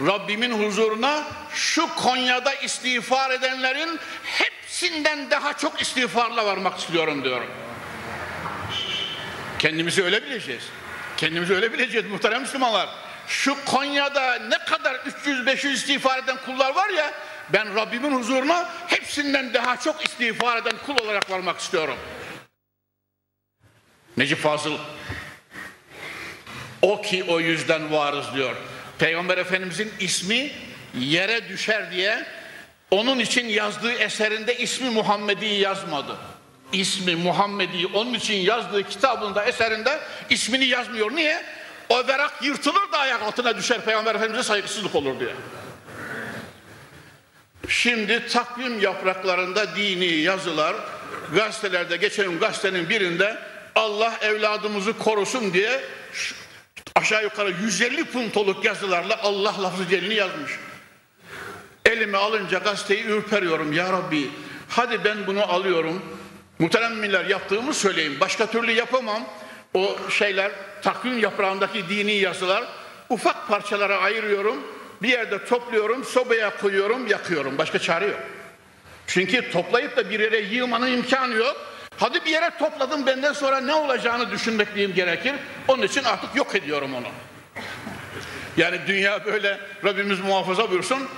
Rabbimin 0.00 0.66
huzuruna 0.66 1.24
şu 1.54 1.94
Konya'da 1.94 2.54
istiğfar 2.54 3.30
edenlerin 3.30 3.98
hepsinden 4.22 5.30
daha 5.30 5.52
çok 5.52 5.82
istiğfarla 5.82 6.46
varmak 6.46 6.78
istiyorum 6.78 7.24
diyorum. 7.24 7.48
Kendimizi 9.58 10.04
öyle 10.04 10.22
bileceğiz. 10.22 10.62
Kendimizi 11.16 11.54
öyle 11.54 11.72
bileceğiz 11.72 12.06
muhterem 12.06 12.40
Müslümanlar. 12.40 12.88
Şu 13.28 13.64
Konya'da 13.64 14.38
ne 14.38 14.58
kadar 14.58 14.94
300-500 14.94 15.72
istiğfar 15.72 16.18
eden 16.18 16.36
kullar 16.46 16.74
var 16.74 16.88
ya 16.88 17.12
ben 17.52 17.74
Rabbimin 17.74 18.12
huzuruna 18.12 18.68
hepsinden 18.86 19.54
daha 19.54 19.76
çok 19.76 20.04
istiğfar 20.04 20.56
eden 20.56 20.74
kul 20.86 20.98
olarak 21.04 21.30
varmak 21.30 21.60
istiyorum. 21.60 21.96
Necip 24.16 24.38
Fazıl 24.38 24.78
o 26.82 27.02
ki 27.02 27.24
o 27.28 27.40
yüzden 27.40 27.92
varız 27.92 28.26
diyor. 28.34 28.56
Peygamber 28.98 29.38
Efendimizin 29.38 29.92
ismi 30.00 30.52
yere 30.98 31.48
düşer 31.48 31.90
diye 31.90 32.26
onun 32.90 33.18
için 33.18 33.48
yazdığı 33.48 33.92
eserinde 33.92 34.56
ismi 34.56 34.90
Muhammedi 34.90 35.46
yazmadı. 35.46 36.16
İsmi 36.72 37.16
Muhammedi 37.16 37.86
onun 37.94 38.14
için 38.14 38.34
yazdığı 38.34 38.82
kitabında 38.82 39.44
eserinde 39.44 40.00
ismini 40.30 40.64
yazmıyor. 40.64 41.16
Niye? 41.16 41.44
O 41.88 42.06
verak 42.06 42.32
yırtılır 42.42 42.92
da 42.92 42.98
ayak 42.98 43.22
altına 43.22 43.56
düşer 43.56 43.84
Peygamber 43.84 44.14
Efendimiz'e 44.14 44.42
saygısızlık 44.42 44.94
olur 44.94 45.20
diye. 45.20 45.34
Şimdi 47.68 48.26
takvim 48.26 48.80
yapraklarında 48.80 49.76
dini 49.76 50.06
yazılar 50.06 50.76
gazetelerde 51.34 51.96
geçen 51.96 52.38
gazetenin 52.38 52.88
birinde 52.88 53.38
Allah 53.74 54.14
evladımızı 54.20 54.98
korusun 54.98 55.52
diye 55.52 55.80
aşağı 56.94 57.22
yukarı 57.22 57.50
150 57.62 58.04
puntoluk 58.04 58.64
yazılarla 58.64 59.22
Allah 59.22 59.62
lafzı 59.62 59.88
celini 59.88 60.14
yazmış. 60.14 60.52
Elime 61.84 62.18
alınca 62.18 62.58
gazeteyi 62.58 63.04
ürperiyorum 63.04 63.72
ya 63.72 63.92
Rabbi. 63.92 64.30
Hadi 64.68 65.04
ben 65.04 65.26
bunu 65.26 65.52
alıyorum. 65.52 66.02
Muhteremmiler 66.58 67.24
yaptığımı 67.24 67.74
söyleyeyim. 67.74 68.16
Başka 68.20 68.46
türlü 68.46 68.72
yapamam. 68.72 69.22
O 69.74 69.96
şeyler 70.10 70.52
takvim 70.82 71.18
yaprağındaki 71.18 71.88
dini 71.88 72.12
yazılar 72.12 72.64
ufak 73.08 73.48
parçalara 73.48 73.98
ayırıyorum. 73.98 74.62
Bir 75.02 75.08
yerde 75.08 75.44
topluyorum, 75.44 76.04
sobaya 76.04 76.56
koyuyorum, 76.56 77.06
yakıyorum. 77.06 77.58
Başka 77.58 77.78
çare 77.78 78.06
yok. 78.06 78.20
Çünkü 79.06 79.50
toplayıp 79.50 79.96
da 79.96 80.10
bir 80.10 80.20
yere 80.20 80.40
yığmanın 80.40 80.92
imkanı 80.92 81.34
yok. 81.34 81.56
Hadi 81.98 82.24
bir 82.24 82.30
yere 82.30 82.50
topladım 82.58 83.06
benden 83.06 83.32
sonra 83.32 83.60
ne 83.60 83.74
olacağını 83.74 84.30
düşünmekliyim 84.30 84.94
gerekir. 84.94 85.34
Onun 85.68 85.82
için 85.82 86.04
artık 86.04 86.36
yok 86.36 86.54
ediyorum 86.54 86.94
onu. 86.94 87.06
Yani 88.56 88.78
dünya 88.86 89.24
böyle 89.24 89.60
Rabbimiz 89.84 90.20
muhafaza 90.20 90.70
buyursun. 90.70 91.08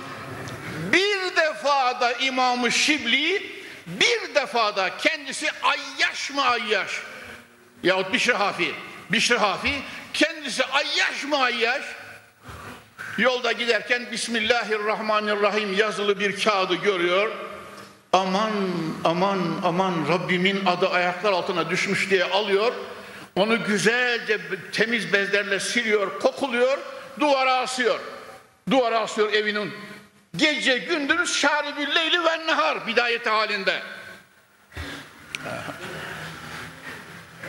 Bir 0.93 1.35
defada 1.35 2.13
İmam-ı 2.13 2.71
Şibli 2.71 3.58
bir 3.99 4.35
defada 4.35 4.97
kendisi 4.97 5.47
ayyaş 5.63 6.29
mı 6.29 6.41
ayyaş? 6.41 7.01
Yahut 7.83 8.13
Bişri 8.13 8.33
Hafi. 8.33 8.71
Bişri 9.11 9.37
Hafi 9.37 9.73
kendisi 10.13 10.65
ayyaş 10.65 11.23
mı 11.23 11.37
ayyaş? 11.37 11.83
Yolda 13.17 13.51
giderken 13.51 14.11
Bismillahirrahmanirrahim 14.11 15.73
yazılı 15.73 16.19
bir 16.19 16.43
kağıdı 16.43 16.75
görüyor. 16.75 17.31
Aman 18.13 18.51
aman 19.03 19.39
aman 19.63 19.93
Rabbimin 20.09 20.65
adı 20.65 20.89
ayaklar 20.89 21.31
altına 21.31 21.69
düşmüş 21.69 22.09
diye 22.09 22.23
alıyor. 22.23 22.73
Onu 23.35 23.63
güzelce 23.63 24.39
temiz 24.71 25.13
bezlerle 25.13 25.59
siliyor 25.59 26.19
kokuluyor 26.19 26.77
duvara 27.19 27.53
asıyor. 27.53 27.99
Duvara 28.71 28.99
asıyor 28.99 29.33
evinin 29.33 29.73
gece 30.35 30.77
gündüz 30.77 31.35
şaribül 31.35 31.95
leyli 31.95 32.23
ve 32.23 32.47
nehar 32.47 32.87
bidayeti 32.87 33.29
halinde. 33.29 33.81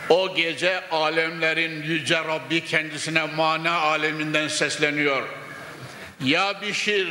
O 0.08 0.34
gece 0.34 0.88
alemlerin 0.90 1.82
yüce 1.82 2.18
Rabbi 2.18 2.64
kendisine 2.64 3.24
mana 3.24 3.72
aleminden 3.72 4.48
sesleniyor. 4.48 5.28
Ya 6.24 6.62
Bişir 6.62 7.08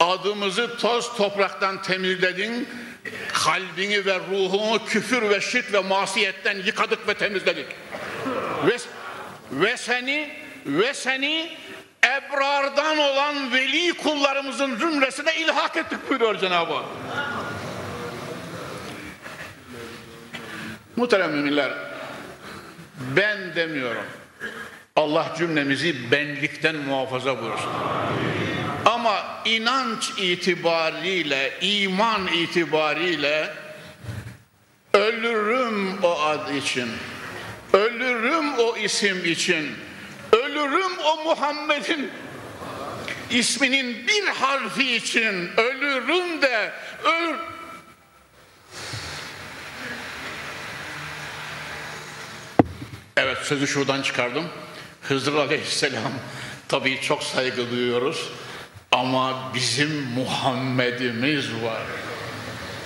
adımızı 0.00 0.76
toz 0.78 1.16
topraktan 1.16 1.82
temizledin 1.82 2.68
kalbini 3.32 4.06
ve 4.06 4.18
ruhunu 4.18 4.84
küfür 4.84 5.30
ve 5.30 5.40
şirk 5.40 5.72
ve 5.72 5.78
masiyetten 5.78 6.58
yıkadık 6.58 7.08
ve 7.08 7.14
temizledik. 7.14 7.66
Ve, 8.66 8.76
ve 9.52 9.76
seni 9.76 10.30
ve 10.66 10.94
seni 10.94 11.56
ebrardan 12.04 12.98
olan 12.98 13.52
veli 13.52 13.92
kullarımızın 13.92 14.76
zümresine 14.76 15.36
ilhak 15.36 15.76
ettik 15.76 16.10
buyuruyor 16.10 16.38
Cenab-ı 16.38 16.72
Hak. 16.74 16.84
Muhterem 20.96 21.30
müminler, 21.30 21.72
ben 23.16 23.54
demiyorum. 23.56 24.04
Allah 24.96 25.34
cümlemizi 25.38 26.10
benlikten 26.10 26.76
muhafaza 26.76 27.42
buyursun. 27.42 27.70
Ama 28.86 29.42
inanç 29.44 30.10
itibariyle, 30.18 31.52
iman 31.60 32.26
itibariyle 32.26 33.50
ölürüm 34.94 36.04
o 36.04 36.20
ad 36.20 36.54
için, 36.54 36.88
ölürüm 37.72 38.58
o 38.58 38.76
isim 38.76 39.24
için, 39.24 39.70
ölürüm 40.60 40.98
o 41.04 41.24
Muhammed'in 41.24 42.10
isminin 43.30 44.06
bir 44.08 44.26
harfi 44.26 44.96
için 44.96 45.50
ölürüm 45.56 46.42
de 46.42 46.72
öl 47.04 47.34
Evet 53.16 53.38
sözü 53.38 53.66
şuradan 53.66 54.02
çıkardım. 54.02 54.44
Hızır 55.02 55.34
Aleyhisselam 55.34 56.12
tabii 56.68 57.00
çok 57.00 57.22
saygı 57.22 57.70
duyuyoruz 57.70 58.28
ama 58.92 59.54
bizim 59.54 60.02
Muhammed'imiz 60.02 61.54
var. 61.54 61.82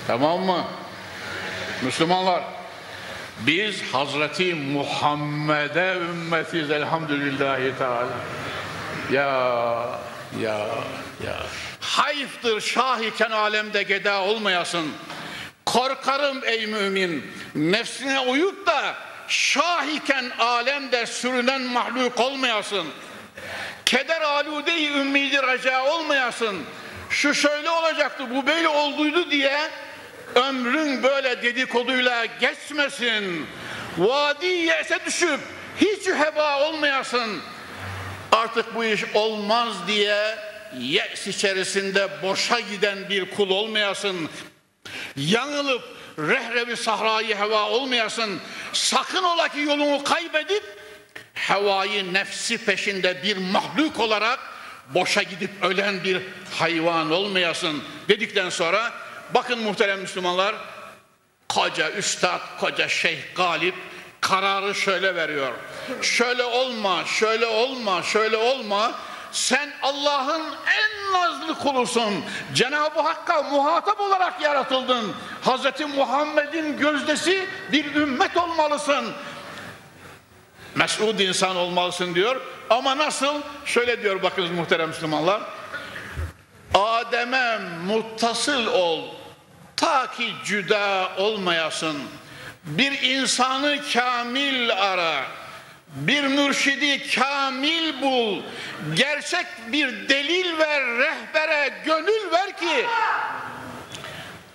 Tamam 0.07 0.41
mı? 0.41 0.63
Müslümanlar 1.81 2.43
biz 3.39 3.81
Hazreti 3.93 4.53
Muhammed'e 4.53 5.95
ümmetiz 5.95 6.71
elhamdülillahi 6.71 7.77
teala. 7.77 8.17
Ya 9.11 9.29
ya 10.41 10.57
ya. 11.25 11.37
Hayıftır 11.81 12.61
şah 12.61 12.99
iken 12.99 13.31
alemde 13.31 13.83
geda 13.83 14.21
olmayasın. 14.21 14.91
Korkarım 15.65 16.43
ey 16.45 16.67
mümin 16.67 17.31
nefsine 17.55 18.19
uyup 18.19 18.67
da 18.67 18.95
şah 19.27 19.85
iken 19.85 20.25
alemde 20.39 21.05
sürünen 21.05 21.61
mahluk 21.61 22.19
olmayasın. 22.19 22.87
Keder 23.85 24.21
alude-i 24.21 24.91
ümmidi 24.93 25.37
raca 25.37 25.83
olmayasın. 25.83 26.57
Şu 27.09 27.33
şöyle 27.33 27.69
olacaktı 27.69 28.35
bu 28.35 28.47
böyle 28.47 28.67
olduydu 28.67 29.31
diye 29.31 29.57
ömrün 30.35 31.03
böyle 31.03 31.41
dedikoduyla 31.41 32.25
geçmesin. 32.25 33.47
Vadi 33.97 34.45
yese 34.45 34.99
düşüp 35.05 35.39
hiç 35.81 36.07
heba 36.07 36.69
olmayasın. 36.69 37.41
Artık 38.31 38.75
bu 38.75 38.85
iş 38.85 39.03
olmaz 39.13 39.73
diye 39.87 40.35
yes 40.79 41.27
içerisinde 41.27 42.09
boşa 42.23 42.59
giden 42.59 43.09
bir 43.09 43.31
kul 43.31 43.49
olmayasın. 43.49 44.29
Yanılıp 45.15 45.83
rehrevi 46.19 46.77
sahrayı 46.77 47.35
heva 47.35 47.69
olmayasın. 47.69 48.39
Sakın 48.73 49.23
ola 49.23 49.47
ki 49.47 49.59
yolunu 49.59 50.03
kaybedip 50.03 50.63
hevayı 51.33 52.13
nefsi 52.13 52.65
peşinde 52.65 53.23
bir 53.23 53.37
mahluk 53.37 53.99
olarak 53.99 54.39
boşa 54.89 55.23
gidip 55.23 55.49
ölen 55.61 56.03
bir 56.03 56.21
hayvan 56.59 57.11
olmayasın 57.11 57.83
dedikten 58.09 58.49
sonra 58.49 59.04
bakın 59.33 59.59
muhterem 59.59 59.99
Müslümanlar 59.99 60.55
koca 61.49 61.91
üstad, 61.91 62.39
koca 62.59 62.87
şeyh 62.87 63.35
galip 63.35 63.75
kararı 64.21 64.75
şöyle 64.75 65.15
veriyor. 65.15 65.53
Şöyle 66.01 66.43
olma, 66.43 67.05
şöyle 67.05 67.45
olma, 67.45 68.03
şöyle 68.03 68.37
olma. 68.37 68.91
Sen 69.31 69.73
Allah'ın 69.81 70.43
en 70.67 71.13
nazlı 71.13 71.59
kulusun. 71.59 72.23
Cenab-ı 72.53 73.01
Hakk'a 73.01 73.43
muhatap 73.43 73.99
olarak 73.99 74.41
yaratıldın. 74.41 75.13
Hz. 75.45 75.95
Muhammed'in 75.95 76.77
gözdesi 76.77 77.47
bir 77.71 77.95
ümmet 77.95 78.37
olmalısın. 78.37 79.13
Mesud 80.75 81.19
insan 81.19 81.55
olmalısın 81.55 82.15
diyor. 82.15 82.41
Ama 82.69 82.97
nasıl? 82.97 83.41
Şöyle 83.65 84.03
diyor 84.03 84.23
bakınız 84.23 84.51
muhterem 84.51 84.89
Müslümanlar. 84.89 85.41
Adem'e 86.73 87.59
muttasıl 87.87 88.67
ol. 88.67 89.14
Ta 89.77 90.11
ki 90.11 90.33
cüda 90.45 91.11
olmayasın. 91.17 91.97
Bir 92.63 93.01
insanı 93.01 93.79
kamil 93.93 94.71
ara. 94.71 95.25
Bir 95.87 96.23
mürşidi 96.23 97.15
kamil 97.15 98.01
bul. 98.01 98.41
Gerçek 98.95 99.45
bir 99.71 100.09
delil 100.09 100.57
ver, 100.57 100.81
rehbere 100.85 101.73
gönül 101.85 102.31
ver 102.31 102.57
ki 102.57 102.85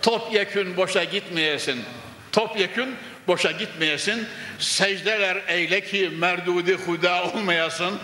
topyekün 0.02 0.76
boşa 0.76 1.04
gitmeyesin. 1.04 1.84
Topyekün 2.32 2.96
boşa 3.26 3.50
gitmeyesin. 3.50 4.28
Secdeler 4.58 5.38
eyle 5.48 5.80
ki 5.80 6.10
merdudi 6.18 6.74
huda 6.74 7.24
olmayasın. 7.24 7.98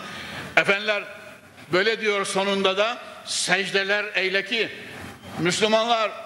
Efendiler 0.56 1.04
böyle 1.72 2.00
diyor 2.00 2.24
sonunda 2.24 2.76
da 2.76 2.98
secdeler 3.24 4.04
eyle 4.14 4.44
ki 4.44 4.68
Müslümanlar 5.38 6.25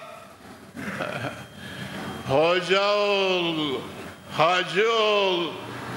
hoca 2.28 2.94
ol, 2.94 3.80
hacı 4.36 4.92
ol, 4.92 5.52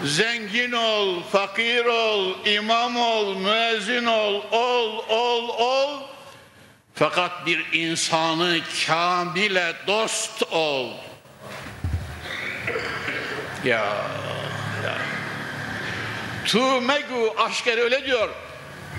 zengin 0.05 0.71
ol, 0.71 1.23
fakir 1.31 1.85
ol, 1.85 2.45
imam 2.45 2.97
ol, 2.97 3.35
müezzin 3.35 4.05
ol, 4.05 4.41
ol, 4.51 4.97
ol, 5.09 5.49
ol. 5.49 6.01
Fakat 6.95 7.45
bir 7.45 7.65
insanı 7.73 8.59
kamile 8.87 9.73
dost 9.87 10.43
ol. 10.51 10.89
Ya, 13.65 13.85
ya. 14.83 14.97
Tu 16.45 16.81
megu 16.81 17.35
aşker 17.37 17.77
öyle 17.77 18.05
diyor. 18.05 18.29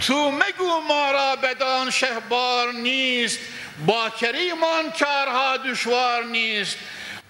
Tu 0.00 0.32
megu 0.32 0.82
mara 0.88 1.42
bedan 1.42 1.90
şehbar 1.90 2.74
nist. 2.74 3.40
Bakeri 3.78 4.46
iman 4.46 4.92
karha 4.92 5.64
düşvar 5.64 6.32
nist. 6.32 6.78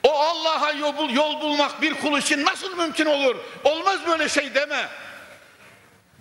O 0.03 0.21
Allah'a 0.21 0.73
yol, 0.73 1.11
yol 1.11 1.41
bulmak 1.41 1.83
bir 1.83 1.95
kul 1.95 2.19
için 2.19 2.45
nasıl 2.45 2.77
mümkün 2.77 3.07
olur? 3.07 3.37
Olmaz 3.65 4.01
böyle 4.07 4.29
şey 4.29 4.55
deme. 4.55 4.89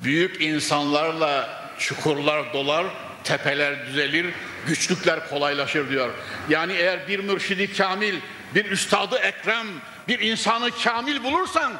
Büyük 0.03 0.41
insanlarla 0.41 1.63
çukurlar 1.79 2.53
dolar, 2.53 2.85
tepeler 3.23 3.85
düzelir, 3.85 4.33
güçlükler 4.67 5.29
kolaylaşır 5.29 5.89
diyor. 5.89 6.09
Yani 6.49 6.73
eğer 6.73 7.07
bir 7.07 7.19
mürşidi 7.19 7.73
kamil, 7.73 8.15
bir 8.55 8.65
üstadı 8.65 9.17
ekrem, 9.17 9.67
bir 10.07 10.19
insanı 10.19 10.71
kamil 10.83 11.23
bulursan 11.23 11.73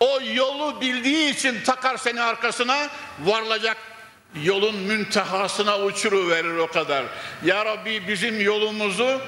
o 0.00 0.20
yolu 0.34 0.80
bildiği 0.80 1.30
için 1.30 1.62
takar 1.64 1.96
seni 1.96 2.22
arkasına 2.22 2.88
varılacak 3.24 3.76
yolun 4.42 4.76
müntehasına 4.76 5.78
uçuruverir 5.78 6.56
o 6.56 6.66
kadar. 6.66 7.04
Ya 7.44 7.64
Rabbi 7.64 8.08
bizim 8.08 8.40
yolumuzu 8.40 9.20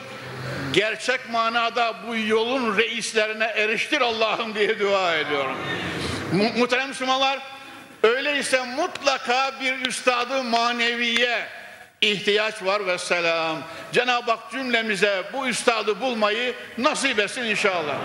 gerçek 0.73 1.31
manada 1.31 1.95
bu 2.07 2.17
yolun 2.17 2.79
reislerine 2.79 3.45
eriştir 3.45 4.01
Allah'ım 4.01 4.55
diye 4.55 4.79
dua 4.81 5.17
ediyorum. 5.17 5.57
Mu 6.33 6.45
muhterem 6.57 6.89
Müslümanlar 6.89 7.39
öyleyse 8.03 8.65
mutlaka 8.77 9.53
bir 9.61 9.87
üstadı 9.87 10.45
maneviye 10.45 11.47
ihtiyaç 12.01 12.63
var 12.63 12.87
ve 12.87 12.99
selam. 12.99 13.57
Cenab-ı 13.93 14.31
Hak 14.31 14.51
cümlemize 14.53 15.23
bu 15.33 15.49
üstadı 15.49 16.01
bulmayı 16.01 16.55
nasip 16.79 17.19
etsin 17.19 17.45
inşallah. 17.45 17.97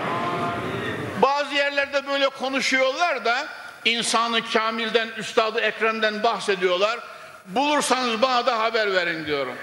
Bazı 1.22 1.54
yerlerde 1.54 2.06
böyle 2.06 2.28
konuşuyorlar 2.28 3.24
da 3.24 3.46
insanı 3.84 4.50
kamilden, 4.52 5.08
üstadı 5.16 5.60
ekremden 5.60 6.22
bahsediyorlar. 6.22 7.00
Bulursanız 7.46 8.22
bana 8.22 8.46
da 8.46 8.58
haber 8.58 8.92
verin 8.92 9.26
diyorum. 9.26 9.54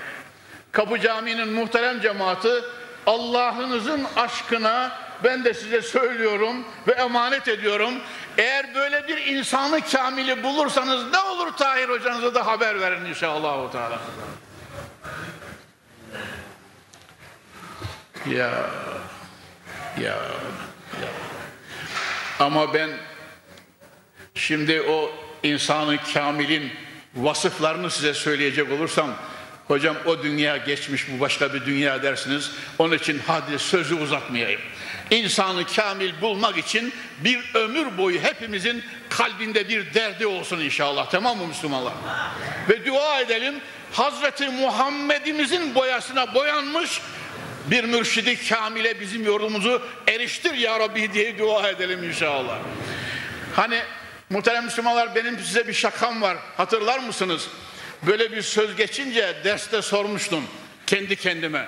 Kapı 0.71 0.99
Camii'nin 0.99 1.53
muhterem 1.53 2.01
cemaati 2.01 2.51
Allah'ınızın 3.07 4.07
aşkına 4.15 4.91
ben 5.23 5.45
de 5.45 5.53
size 5.53 5.81
söylüyorum 5.81 6.65
ve 6.88 6.91
emanet 6.91 7.47
ediyorum. 7.47 7.93
Eğer 8.38 8.75
böyle 8.75 9.07
bir 9.07 9.25
insanı 9.25 9.81
kamili 9.81 10.43
bulursanız 10.43 11.12
ne 11.12 11.19
olur 11.19 11.51
Tahir 11.57 11.89
hocanıza 11.89 12.36
da 12.36 12.47
haber 12.47 12.81
verin 12.81 13.05
inşallah. 13.05 13.71
Teala. 13.71 13.99
Ya, 18.25 18.51
ya, 19.97 20.17
ya. 21.01 21.10
Ama 22.39 22.73
ben 22.73 22.89
şimdi 24.36 24.82
o 24.82 25.12
insanı 25.44 25.98
kamilin 26.13 26.72
vasıflarını 27.15 27.91
size 27.91 28.13
söyleyecek 28.13 28.72
olursam 28.72 29.10
Hocam 29.72 29.96
o 30.06 30.24
dünya 30.24 30.58
geçmiş 30.58 31.06
bu 31.12 31.20
başka 31.20 31.54
bir 31.54 31.65
dünya 31.65 32.04
dersiniz. 32.04 32.52
Onun 32.80 32.96
için 32.96 33.22
hadi 33.28 33.60
sözü 33.60 33.96
uzatmayayım. 33.96 34.62
İnsanı 35.12 35.65
kamil 35.65 36.22
bulmak 36.22 36.58
için 36.58 36.94
bir 37.20 37.39
ömür 37.54 37.98
boyu 37.98 38.20
hepimizin 38.20 38.84
kalbinde 39.10 39.70
bir 39.70 39.94
derdi 39.94 40.28
olsun 40.28 40.60
inşallah. 40.60 41.10
Tamam 41.10 41.38
mı 41.38 41.48
Müslümanlar? 41.48 41.94
Ve 42.70 42.86
dua 42.86 43.22
edelim. 43.22 43.56
Hazreti 43.91 44.50
Muhammed'imizin 44.50 45.76
boyasına 45.76 46.34
boyanmış 46.34 47.02
bir 47.65 47.84
mürşidi 47.84 48.50
kamile 48.50 49.00
bizim 49.00 49.26
yolumuzu 49.26 49.82
eriştir 50.08 50.54
ya 50.54 50.80
Rabbi 50.80 51.13
diye 51.13 51.39
dua 51.39 51.70
edelim 51.70 52.04
inşallah. 52.04 52.58
Hani 53.56 53.80
muhterem 54.32 54.65
Müslümanlar 54.65 55.15
benim 55.15 55.39
size 55.39 55.67
bir 55.67 55.74
şakam 55.74 56.22
var. 56.22 56.38
Hatırlar 56.58 57.00
mısınız? 57.00 57.48
Böyle 58.04 58.32
bir 58.32 58.41
söz 58.41 58.76
geçince 58.76 59.36
derste 59.44 59.82
sormuştum 59.82 60.44
kendi 60.88 61.15
kendime. 61.15 61.67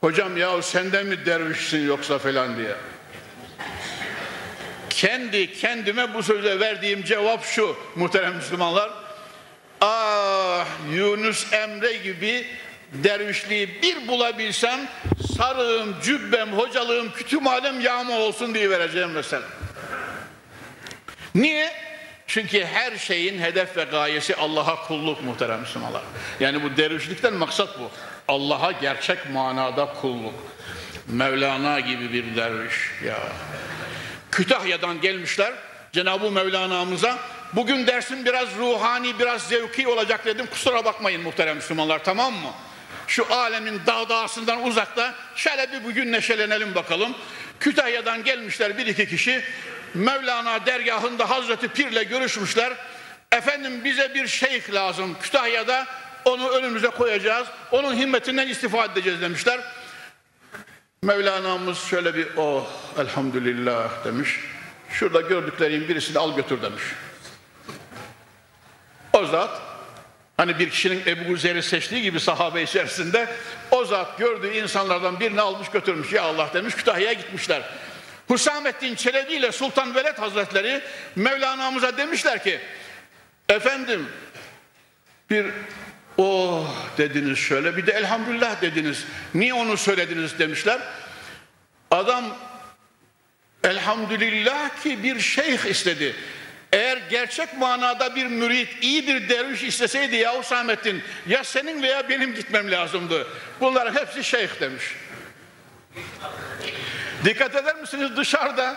Hocam 0.00 0.36
ya 0.36 0.62
senden 0.62 1.06
mi 1.06 1.26
dervişsin 1.26 1.86
yoksa 1.86 2.18
falan 2.18 2.56
diye. 2.56 2.74
Kendi 4.90 5.52
kendime 5.52 6.14
bu 6.14 6.22
söze 6.22 6.60
verdiğim 6.60 7.04
cevap 7.04 7.44
şu 7.44 7.76
muhterem 7.96 8.34
Müslümanlar. 8.34 8.90
Ah 9.80 10.66
Yunus 10.92 11.52
Emre 11.52 11.92
gibi 11.92 12.46
dervişliği 12.92 13.82
bir 13.82 14.08
bulabilsem 14.08 14.80
sarığım, 15.36 15.96
cübbem, 16.02 16.52
hocalığım, 16.52 17.12
kütüphanem 17.12 17.80
yağma 17.80 18.14
olsun 18.14 18.54
diye 18.54 18.70
vereceğim 18.70 19.10
mesela. 19.10 19.42
Niye? 21.34 21.89
Çünkü 22.30 22.64
her 22.64 22.96
şeyin 22.96 23.38
hedef 23.38 23.76
ve 23.76 23.84
gayesi 23.84 24.36
Allah'a 24.36 24.86
kulluk 24.86 25.22
muhterem 25.24 25.60
Müslümanlar. 25.60 26.02
Yani 26.40 26.62
bu 26.62 26.76
dervişlikten 26.76 27.34
maksat 27.34 27.78
bu. 27.78 27.90
Allah'a 28.28 28.72
gerçek 28.72 29.30
manada 29.30 29.86
kulluk. 30.00 30.34
Mevlana 31.06 31.80
gibi 31.80 32.12
bir 32.12 32.36
derviş 32.36 32.74
ya. 33.04 33.18
Kütahya'dan 34.30 35.00
gelmişler 35.00 35.52
Cenab-ı 35.92 36.30
Mevlana'mıza. 36.30 37.18
Bugün 37.52 37.86
dersin 37.86 38.24
biraz 38.24 38.48
ruhani, 38.58 39.18
biraz 39.18 39.42
zevki 39.42 39.88
olacak 39.88 40.24
dedim. 40.26 40.46
Kusura 40.46 40.84
bakmayın 40.84 41.22
muhterem 41.22 41.56
Müslümanlar 41.56 42.04
tamam 42.04 42.32
mı? 42.32 42.50
Şu 43.06 43.34
alemin 43.34 43.80
dağdağısından 43.86 44.66
uzakta 44.66 45.14
şöyle 45.36 45.72
bir 45.72 45.84
bugün 45.84 46.12
neşelenelim 46.12 46.74
bakalım. 46.74 47.14
Kütahya'dan 47.60 48.24
gelmişler 48.24 48.78
bir 48.78 48.86
iki 48.86 49.08
kişi. 49.08 49.42
Mevlana 49.94 50.66
dergahında 50.66 51.30
Hazreti 51.30 51.68
Pir'le 51.68 52.08
görüşmüşler. 52.08 52.72
Efendim 53.32 53.84
bize 53.84 54.14
bir 54.14 54.26
şeyh 54.26 54.72
lazım 54.72 55.16
Kütahya'da 55.22 55.86
onu 56.24 56.48
önümüze 56.48 56.88
koyacağız. 56.88 57.48
Onun 57.72 57.94
himmetinden 57.94 58.48
istifade 58.48 58.92
edeceğiz 58.92 59.20
demişler. 59.20 59.60
Mevlana'mız 61.02 61.78
şöyle 61.78 62.14
bir 62.14 62.28
oh 62.36 62.66
elhamdülillah 62.98 64.04
demiş. 64.04 64.40
Şurada 64.90 65.20
gördüklerin 65.20 65.88
birisini 65.88 66.18
al 66.18 66.36
götür 66.36 66.62
demiş. 66.62 66.82
O 69.12 69.26
zat 69.26 69.60
hani 70.36 70.58
bir 70.58 70.70
kişinin 70.70 71.02
Ebu 71.06 71.36
Zer'i 71.36 71.62
seçtiği 71.62 72.02
gibi 72.02 72.20
sahabe 72.20 72.62
içerisinde 72.62 73.28
o 73.70 73.84
zat 73.84 74.18
gördüğü 74.18 74.50
insanlardan 74.50 75.20
birini 75.20 75.40
almış 75.40 75.68
götürmüş. 75.68 76.12
Ya 76.12 76.22
Allah 76.22 76.50
demiş 76.54 76.74
Kütahya'ya 76.74 77.12
gitmişler. 77.12 77.62
Hüsamettin 78.30 78.94
Çelebi 78.94 79.32
ile 79.32 79.52
Sultan 79.52 79.94
Veled 79.94 80.18
Hazretleri 80.18 80.80
Mevlana'mıza 81.16 81.96
demişler 81.96 82.42
ki 82.42 82.60
efendim 83.48 84.08
bir 85.30 85.46
oh 86.18 86.74
dediniz 86.98 87.38
şöyle 87.38 87.76
bir 87.76 87.86
de 87.86 87.92
elhamdülillah 87.92 88.62
dediniz. 88.62 89.04
Niye 89.34 89.54
onu 89.54 89.76
söylediniz 89.76 90.38
demişler. 90.38 90.80
Adam 91.90 92.24
elhamdülillah 93.64 94.82
ki 94.82 95.02
bir 95.02 95.20
şeyh 95.20 95.64
istedi. 95.64 96.16
Eğer 96.72 96.96
gerçek 97.10 97.58
manada 97.58 98.16
bir 98.16 98.26
mürit, 98.26 98.68
iyi 98.82 99.08
bir 99.08 99.28
derviş 99.28 99.62
isteseydi 99.62 100.16
ya 100.16 100.40
Hüsamettin 100.40 101.02
ya 101.26 101.44
senin 101.44 101.82
veya 101.82 102.08
benim 102.08 102.34
gitmem 102.34 102.70
lazımdı. 102.70 103.26
Bunların 103.60 104.00
hepsi 104.00 104.24
şeyh 104.24 104.60
demiş. 104.60 104.84
Dikkat 107.24 107.54
eder 107.54 107.76
misiniz 107.76 108.16
dışarıda? 108.16 108.76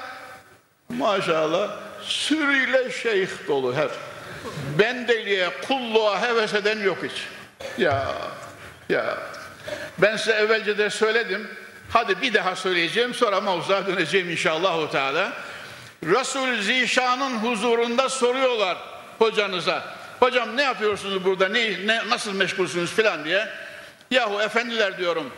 Maşallah 0.89 1.69
sürüyle 2.01 2.91
şeyh 2.91 3.27
dolu 3.47 3.75
hep. 3.75 3.91
Bendeliğe, 4.79 5.49
kulluğa 5.67 6.21
heves 6.21 6.53
eden 6.53 6.79
yok 6.79 6.97
hiç. 7.03 7.27
Ya, 7.77 8.07
ya. 8.89 9.17
Ben 9.97 10.17
size 10.17 10.31
evvelce 10.31 10.77
de 10.77 10.89
söyledim. 10.89 11.47
Hadi 11.89 12.21
bir 12.21 12.33
daha 12.33 12.55
söyleyeceğim 12.55 13.13
sonra 13.13 13.41
mavzuğa 13.41 13.87
döneceğim 13.87 14.29
inşallah. 14.29 14.91
Teala. 14.91 15.33
Resul 16.05 16.61
Zişan'ın 16.61 17.37
huzurunda 17.37 18.09
soruyorlar 18.09 18.77
hocanıza. 19.19 19.83
Hocam 20.19 20.57
ne 20.57 20.63
yapıyorsunuz 20.63 21.25
burada, 21.25 21.47
ne, 21.47 21.87
ne, 21.87 22.09
nasıl 22.09 22.33
meşgulsünüz 22.33 22.91
filan 22.91 23.25
diye. 23.25 23.47
Yahu 24.11 24.41
efendiler 24.41 24.97
diyorum, 24.97 25.33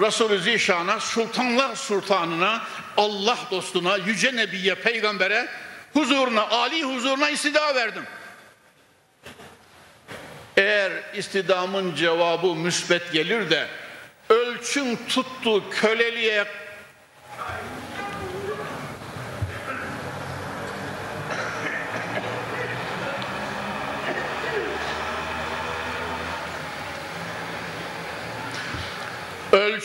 Resulü 0.00 0.38
Zişan'a, 0.38 1.00
sultanlar 1.00 1.76
sultanına, 1.76 2.62
Allah 2.96 3.38
dostuna, 3.50 3.96
yüce 3.96 4.36
nebiye, 4.36 4.74
peygambere 4.74 5.48
huzuruna, 5.92 6.48
Ali 6.48 6.82
huzuruna 6.82 7.30
istida 7.30 7.74
verdim. 7.74 8.04
Eğer 10.56 10.92
istidamın 11.14 11.94
cevabı 11.94 12.54
müsbet 12.54 13.12
gelir 13.12 13.50
de 13.50 13.68
ölçüm 14.28 15.06
tuttu 15.06 15.70
köleliğe 15.70 16.44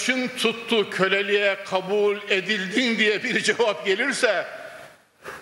ölçün 0.02 0.28
tuttu 0.38 0.90
köleliğe 0.90 1.58
kabul 1.66 2.18
edildin 2.30 2.98
diye 2.98 3.24
bir 3.24 3.44
cevap 3.44 3.86
gelirse 3.86 4.46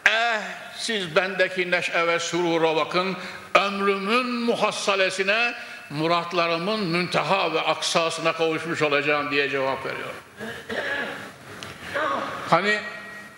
eh 0.06 0.42
siz 0.78 1.16
bendeki 1.16 1.72
neşe 1.72 2.08
ve 2.08 2.20
surura 2.20 2.76
bakın 2.76 3.18
ömrümün 3.56 4.26
muhassalesine 4.26 5.54
muratlarımın 5.90 6.80
münteha 6.80 7.54
ve 7.54 7.62
aksasına 7.62 8.34
kavuşmuş 8.34 8.82
olacağım 8.82 9.32
diye 9.32 9.50
cevap 9.50 9.86
veriyor. 9.86 10.14
Hani 12.50 12.80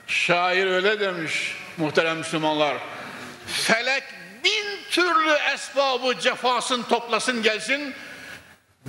şair 0.07 0.65
öyle 0.67 0.99
demiş 0.99 1.55
muhterem 1.77 2.17
Müslümanlar 2.17 2.77
felek 3.47 4.03
bin 4.43 4.65
türlü 4.89 5.37
esbabı 5.53 6.19
cefasın 6.19 6.83
toplasın 6.83 7.43
gelsin 7.43 7.93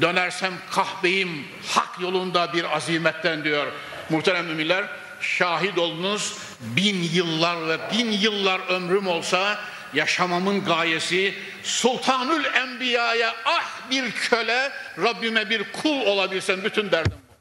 Dönersem 0.00 0.52
kahbeyim 0.70 1.44
hak 1.66 2.00
yolunda 2.00 2.52
bir 2.52 2.76
azimetten 2.76 3.44
diyor. 3.44 3.66
Muhterem 4.10 4.46
müminler 4.46 4.84
şahit 5.20 5.78
olunuz 5.78 6.36
bin 6.60 7.02
yıllar 7.02 7.68
ve 7.68 7.78
bin 7.92 8.12
yıllar 8.12 8.60
ömrüm 8.68 9.06
olsa 9.06 9.58
yaşamamın 9.94 10.64
gayesi 10.64 11.34
Sultanül 11.62 12.44
Enbiya'ya 12.44 13.34
ah 13.44 13.90
bir 13.90 14.12
köle 14.12 14.72
Rabbime 14.98 15.50
bir 15.50 15.72
kul 15.72 16.00
olabilsem 16.00 16.64
bütün 16.64 16.90
derdim 16.90 17.18
bu. 17.28 17.32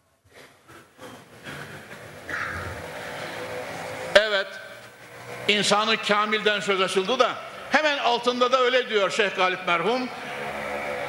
Evet 4.16 4.48
insanı 5.48 5.98
kamilden 5.98 6.60
söz 6.60 6.82
açıldı 6.82 7.20
da 7.20 7.36
hemen 7.72 7.98
altında 7.98 8.52
da 8.52 8.60
öyle 8.60 8.90
diyor 8.90 9.12
Şeyh 9.12 9.36
Galip 9.36 9.68
merhum 9.68 10.10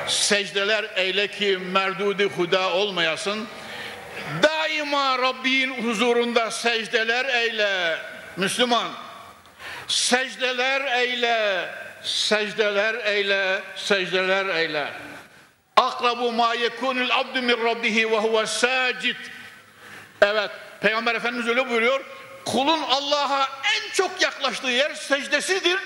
secdeler 0.08 0.84
eyle 0.96 1.28
ki 1.28 1.58
merdudi 1.58 2.24
huda 2.24 2.72
olmayasın. 2.72 3.48
Daima 4.42 5.18
Rabbin 5.18 5.84
huzurunda 5.84 6.50
secdeler 6.50 7.24
eyle. 7.24 7.98
Müslüman. 8.36 8.88
Secdeler 9.88 10.98
eyle. 11.00 11.68
Secdeler 12.02 12.94
eyle. 12.94 13.60
Secdeler 13.76 14.46
eyle. 14.46 14.88
Akrabu 15.76 16.32
ma 16.32 16.54
yekunul 16.54 17.10
abdu 17.10 17.42
min 17.42 17.64
rabbihi 17.64 18.10
ve 18.10 18.18
huve 18.18 18.46
sacid. 18.46 19.16
Evet. 20.22 20.50
Peygamber 20.80 21.14
Efendimiz 21.14 21.48
öyle 21.48 21.70
buyuruyor. 21.70 22.04
Kulun 22.44 22.82
Allah'a 22.82 23.42
en 23.44 23.92
çok 23.92 24.22
yaklaştığı 24.22 24.70
yer 24.70 24.94
secdesidir. 24.94 25.78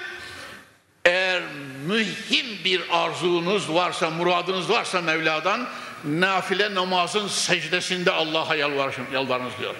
Mühim 1.86 2.46
bir 2.64 2.82
arzunuz 2.90 3.74
varsa, 3.74 4.10
muradınız 4.10 4.70
varsa 4.70 5.00
Mevla'dan 5.00 5.68
nafile 6.04 6.74
namazın 6.74 7.28
secdesinde 7.28 8.10
Allah'a 8.10 8.54
yalvarınız 8.54 9.52
diyor. 9.60 9.74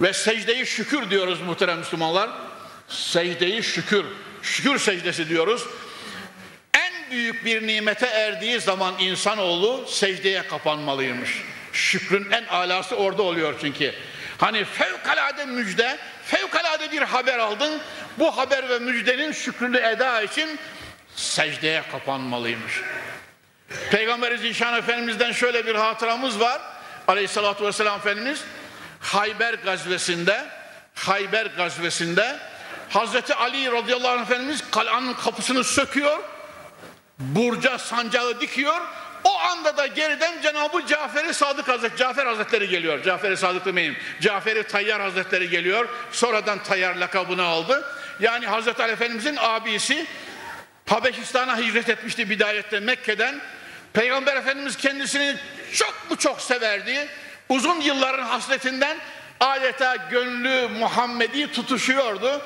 Ve 0.00 0.12
secdeyi 0.12 0.66
şükür 0.66 1.10
diyoruz 1.10 1.40
muhterem 1.40 1.78
Müslümanlar. 1.78 2.30
Secdeyi 2.88 3.62
şükür, 3.62 4.04
şükür 4.42 4.78
secdesi 4.78 5.28
diyoruz. 5.28 5.64
En 6.74 7.10
büyük 7.10 7.44
bir 7.44 7.66
nimete 7.66 8.06
erdiği 8.06 8.60
zaman 8.60 8.94
insanoğlu 8.98 9.86
secdeye 9.88 10.42
kapanmalıymış. 10.42 11.30
Şükrün 11.72 12.30
en 12.30 12.44
alası 12.44 12.96
orada 12.96 13.22
oluyor 13.22 13.54
çünkü. 13.60 13.94
Hani 14.38 14.64
fevkalade 14.64 15.46
müjde, 15.46 15.98
fevkalade 16.24 16.92
bir 16.92 17.02
haber 17.02 17.38
aldın. 17.38 17.80
Bu 18.18 18.36
haber 18.36 18.68
ve 18.68 18.78
müjdenin 18.78 19.32
şükrünü 19.32 19.78
eda 19.78 20.22
için 20.22 20.58
secdeye 21.18 21.82
kapanmalıymış. 21.92 22.82
Peygamber 23.90 24.36
Zişan 24.36 24.74
Efendimiz'den 24.74 25.32
şöyle 25.32 25.66
bir 25.66 25.74
hatıramız 25.74 26.40
var. 26.40 26.60
Aleyhissalatü 27.08 27.64
vesselam 27.64 27.98
Efendimiz 27.98 28.44
Hayber 29.00 29.54
gazvesinde 29.54 30.46
Hayber 30.94 31.46
gazvesinde 31.46 32.38
Hazreti 32.88 33.34
Ali 33.34 33.72
radıyallahu 33.72 34.08
anh 34.08 34.22
Efendimiz 34.22 34.64
kalanın 34.70 35.14
kapısını 35.14 35.64
söküyor 35.64 36.18
burca 37.18 37.78
sancağı 37.78 38.40
dikiyor 38.40 38.80
o 39.24 39.38
anda 39.38 39.76
da 39.76 39.86
geriden 39.86 40.42
Cenab-ı 40.42 40.86
Cafer-i 40.86 41.34
Sadık 41.34 41.68
Hazretleri, 41.68 41.98
Cafer 41.98 42.26
Hazretleri 42.26 42.68
geliyor. 42.68 43.02
Cafer-i 43.02 43.36
Sadık 43.36 43.64
demeyin. 43.64 43.96
Cafer-i 44.20 44.62
Tayyar 44.62 45.00
Hazretleri 45.00 45.50
geliyor. 45.50 45.88
Sonradan 46.12 46.62
Tayyar 46.62 46.94
lakabını 46.94 47.42
aldı. 47.42 47.84
Yani 48.20 48.46
Hazreti 48.46 48.82
Ali 48.82 48.92
Efendimizin 48.92 49.36
abisi 49.40 50.06
Habeşistan'a 50.88 51.58
hicret 51.58 51.88
etmişti 51.88 52.30
bidayette 52.30 52.80
Mekke'den. 52.80 53.40
Peygamber 53.92 54.36
Efendimiz 54.36 54.76
kendisini 54.76 55.36
çok 55.72 56.10
mu 56.10 56.16
çok 56.16 56.40
severdi. 56.40 57.08
Uzun 57.48 57.80
yılların 57.80 58.24
hasretinden 58.24 58.96
adeta 59.40 59.96
gönlü 59.96 60.68
Muhammedi 60.68 61.52
tutuşuyordu. 61.52 62.42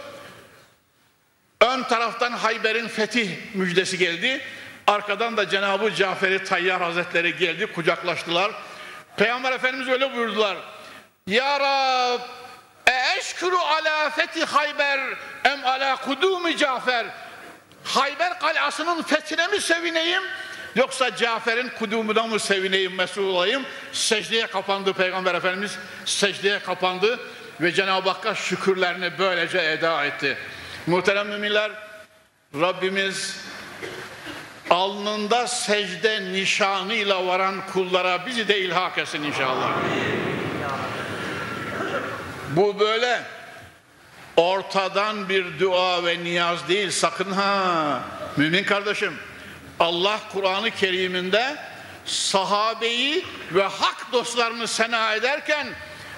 Ön 1.61 1.83
taraftan 1.83 2.33
Hayber'in 2.33 2.89
fetih 2.89 3.31
müjdesi 3.55 3.99
geldi. 3.99 4.41
Arkadan 4.87 5.37
da 5.37 5.49
Cenab-ı 5.49 5.95
Cafer-i 5.95 6.45
Tayyar 6.45 6.83
Hazretleri 6.83 7.37
geldi, 7.37 7.73
kucaklaştılar. 7.73 8.53
Peygamber 9.17 9.53
Efendimiz 9.53 9.89
öyle 9.89 10.17
buyurdular. 10.17 10.57
Ya 11.27 11.61
Rab, 11.61 12.21
e 12.87 13.19
eşkuru 13.19 13.59
ala 13.59 14.11
fethi 14.11 14.45
Hayber 14.45 15.01
em 15.45 15.67
ala 15.67 15.97
kudumi 15.97 16.57
Cafer. 16.57 17.07
Hayber 17.95 18.39
kalasının 18.39 19.03
fethine 19.03 19.47
mi 19.47 19.61
sevineyim? 19.61 20.23
Yoksa 20.75 21.17
Cafer'in 21.17 21.69
kudumuna 21.69 22.23
mı 22.23 22.41
sevineyim, 22.41 22.95
mesul 22.95 23.29
olayım? 23.29 23.63
Secdeye 23.93 24.47
kapandı 24.47 24.93
Peygamber 24.93 25.35
Efendimiz, 25.35 25.79
secdeye 26.05 26.59
kapandı 26.59 27.21
ve 27.61 27.73
Cenab-ı 27.73 28.11
Hakk'a 28.11 28.35
şükürlerini 28.35 29.19
böylece 29.19 29.59
eda 29.59 30.05
etti. 30.05 30.39
Muhterem 30.87 31.29
müminler, 31.29 31.71
Rabbimiz 32.61 33.37
alnında 34.71 35.47
secde 35.47 36.33
nişanıyla 36.33 37.27
varan 37.27 37.67
kullara 37.73 38.27
bizi 38.27 38.49
de 38.49 38.61
ilhak 38.61 38.99
etsin 38.99 39.23
inşallah. 39.23 39.71
Bu 42.51 42.81
böyle 42.81 43.23
ortadan 44.37 45.29
bir 45.29 45.59
dua 45.61 46.05
ve 46.05 46.25
niyaz 46.25 46.69
değil 46.69 46.91
sakın 46.91 47.33
ha 47.33 48.03
mümin 48.37 48.65
kardeşim 48.65 49.13
Allah 49.81 50.21
Kur'an-ı 50.33 50.71
Kerim'inde 50.71 51.57
sahabeyi 52.05 53.25
ve 53.53 53.63
hak 53.63 54.13
dostlarını 54.13 54.69
sena 54.69 55.15
ederken 55.15 55.67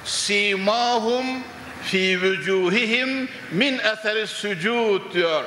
simahum 0.05 1.27
fi 1.85 2.23
vücuhihim 2.23 3.29
min 3.51 3.79
eseri 3.79 4.27
sücud 4.27 5.15
diyor. 5.15 5.45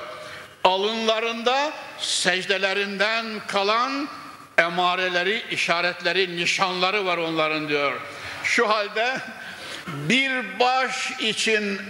Alınlarında 0.64 1.72
secdelerinden 2.00 3.26
kalan 3.48 4.10
emareleri, 4.58 5.44
işaretleri, 5.52 6.38
nişanları 6.38 7.06
var 7.06 7.18
onların 7.18 7.70
diyor. 7.70 7.94
Şu 8.44 8.70
halde 8.70 9.18
bir 9.88 10.60
baş 10.60 11.12
için 11.20 11.82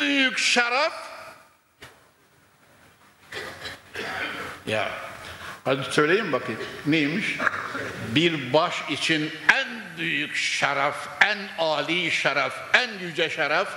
büyük 0.00 0.38
şeref 0.38 0.92
ya 4.66 4.88
hadi 5.64 5.82
söyleyin 5.90 6.32
bakayım 6.32 6.60
neymiş? 6.86 7.38
Bir 8.08 8.52
baş 8.52 8.74
için 8.90 9.32
en 9.54 9.68
büyük 9.98 10.36
şeref 10.36 10.94
en 11.20 11.38
âli 11.58 12.10
şeref 12.10 12.52
en 12.72 12.98
yüce 12.98 13.30
şeref 13.30 13.68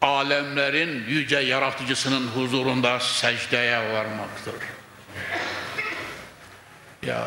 alemlerin 0.00 1.04
yüce 1.08 1.38
yaratıcısının 1.38 2.28
huzurunda 2.28 3.00
secdeye 3.00 3.92
varmaktır. 3.92 4.54
Ya. 7.02 7.26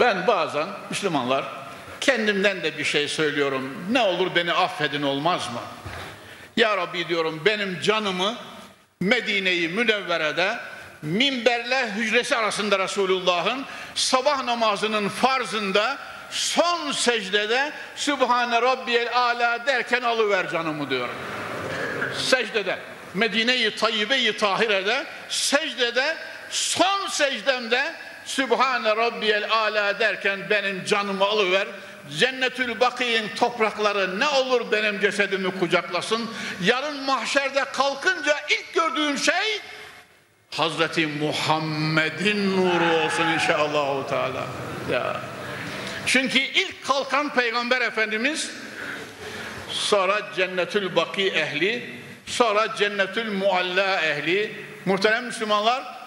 Ben 0.00 0.26
bazen 0.26 0.66
Müslümanlar 0.90 1.61
kendimden 2.02 2.62
de 2.62 2.78
bir 2.78 2.84
şey 2.84 3.08
söylüyorum. 3.08 3.86
Ne 3.90 4.00
olur 4.00 4.34
beni 4.36 4.52
affedin 4.52 5.02
olmaz 5.02 5.48
mı? 5.52 5.60
Ya 6.56 6.76
Rabbi 6.76 7.08
diyorum 7.08 7.42
benim 7.44 7.80
canımı 7.80 8.34
Medine-i 9.00 9.68
Münevvere'de 9.68 10.58
minberle 11.02 11.90
hücresi 11.90 12.36
arasında 12.36 12.78
Resulullah'ın 12.78 13.64
sabah 13.94 14.44
namazının 14.44 15.08
farzında 15.08 15.98
son 16.30 16.92
secdede 16.92 17.72
Sübhane 17.96 18.62
Rabbiyel 18.62 19.08
Ala 19.14 19.66
derken 19.66 20.02
alıver 20.02 20.50
canımı 20.50 20.90
diyorum. 20.90 21.14
Secdede. 22.18 22.78
Medine-i 23.14 23.76
Tayyibe-i 23.76 24.36
Tahire'de 24.36 25.06
secdede 25.28 26.16
son 26.50 27.08
secdemde 27.08 27.94
Sübhane 28.24 28.96
Rabbiyel 28.96 29.50
Ala 29.50 29.98
derken 29.98 30.40
benim 30.50 30.84
canımı 30.84 31.24
alıver. 31.24 31.68
Cennetül 32.18 32.80
Baki'nin 32.80 33.28
toprakları 33.36 34.20
ne 34.20 34.28
olur 34.28 34.72
benim 34.72 35.00
cesedimi 35.00 35.58
kucaklasın. 35.58 36.30
Yarın 36.62 37.02
mahşerde 37.02 37.64
kalkınca 37.64 38.36
ilk 38.50 38.74
gördüğüm 38.74 39.18
şey 39.18 39.60
Hazreti 40.50 41.06
Muhammed'in 41.06 42.56
nuru 42.56 43.04
olsun 43.04 43.26
inşallah. 43.26 44.08
Teala. 44.08 44.46
Ya. 44.90 45.20
Çünkü 46.06 46.38
ilk 46.38 46.86
kalkan 46.86 47.34
Peygamber 47.34 47.80
Efendimiz 47.80 48.50
sonra 49.70 50.20
Cennetül 50.36 50.96
Baki 50.96 51.28
ehli 51.28 51.90
sonra 52.26 52.76
Cennetül 52.76 53.32
Mualla 53.32 54.00
ehli 54.00 54.52
muhterem 54.84 55.24
Müslümanlar 55.24 56.01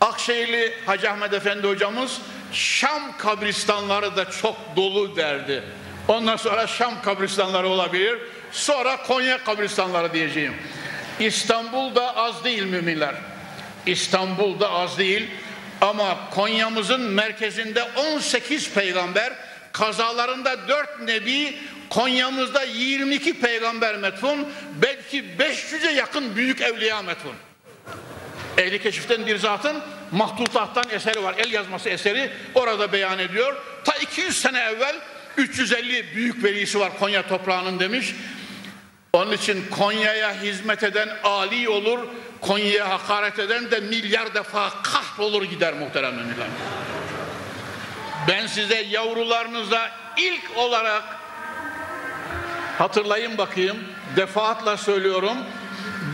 Akşehirli 0.00 0.74
Hacı 0.86 1.10
Ahmet 1.10 1.32
Efendi 1.32 1.66
hocamız 1.66 2.18
Şam 2.52 3.16
kabristanları 3.18 4.16
da 4.16 4.30
çok 4.30 4.56
dolu 4.76 5.16
derdi. 5.16 5.62
Ondan 6.08 6.36
sonra 6.36 6.66
Şam 6.66 7.02
kabristanları 7.02 7.68
olabilir. 7.68 8.18
Sonra 8.52 9.02
Konya 9.02 9.44
kabristanları 9.44 10.12
diyeceğim. 10.12 10.54
İstanbul'da 11.20 12.16
az 12.16 12.44
değil 12.44 12.62
müminler. 12.62 13.14
İstanbul'da 13.86 14.70
az 14.70 14.98
değil. 14.98 15.30
Ama 15.80 16.30
Konya'mızın 16.30 17.00
merkezinde 17.00 17.82
18 17.82 18.74
peygamber, 18.74 19.32
kazalarında 19.72 20.68
4 20.68 21.00
nebi, 21.00 21.58
Konya'mızda 21.90 22.62
22 22.62 23.40
peygamber 23.40 23.96
metfun, 23.96 24.48
belki 24.82 25.24
500'e 25.38 25.92
yakın 25.92 26.36
büyük 26.36 26.60
evliya 26.60 27.02
metfun. 27.02 27.47
Ehli 28.58 28.82
keşiften 28.82 29.26
bir 29.26 29.36
zatın 29.36 29.82
mahtutattan 30.10 30.84
eseri 30.90 31.22
var. 31.22 31.34
El 31.38 31.52
yazması 31.52 31.88
eseri 31.88 32.30
orada 32.54 32.92
beyan 32.92 33.18
ediyor. 33.18 33.56
Ta 33.84 33.94
200 33.94 34.40
sene 34.40 34.58
evvel 34.58 34.96
350 35.36 36.14
büyük 36.14 36.44
velisi 36.44 36.80
var 36.80 36.98
Konya 36.98 37.28
toprağının 37.28 37.80
demiş. 37.80 38.14
Onun 39.12 39.32
için 39.32 39.66
Konya'ya 39.70 40.42
hizmet 40.42 40.82
eden 40.82 41.08
Ali 41.24 41.68
olur, 41.68 41.98
Konya'ya 42.40 42.88
hakaret 42.90 43.38
eden 43.38 43.70
de 43.70 43.80
milyar 43.80 44.34
defa 44.34 44.70
kahrolur 44.82 45.42
gider 45.42 45.74
muhterem 45.74 46.14
müminler. 46.14 46.46
Ben 48.28 48.46
size 48.46 48.80
yavrularınıza 48.80 49.90
ilk 50.16 50.56
olarak 50.56 51.02
hatırlayın 52.78 53.38
bakayım, 53.38 53.78
defaatla 54.16 54.76
söylüyorum. 54.76 55.36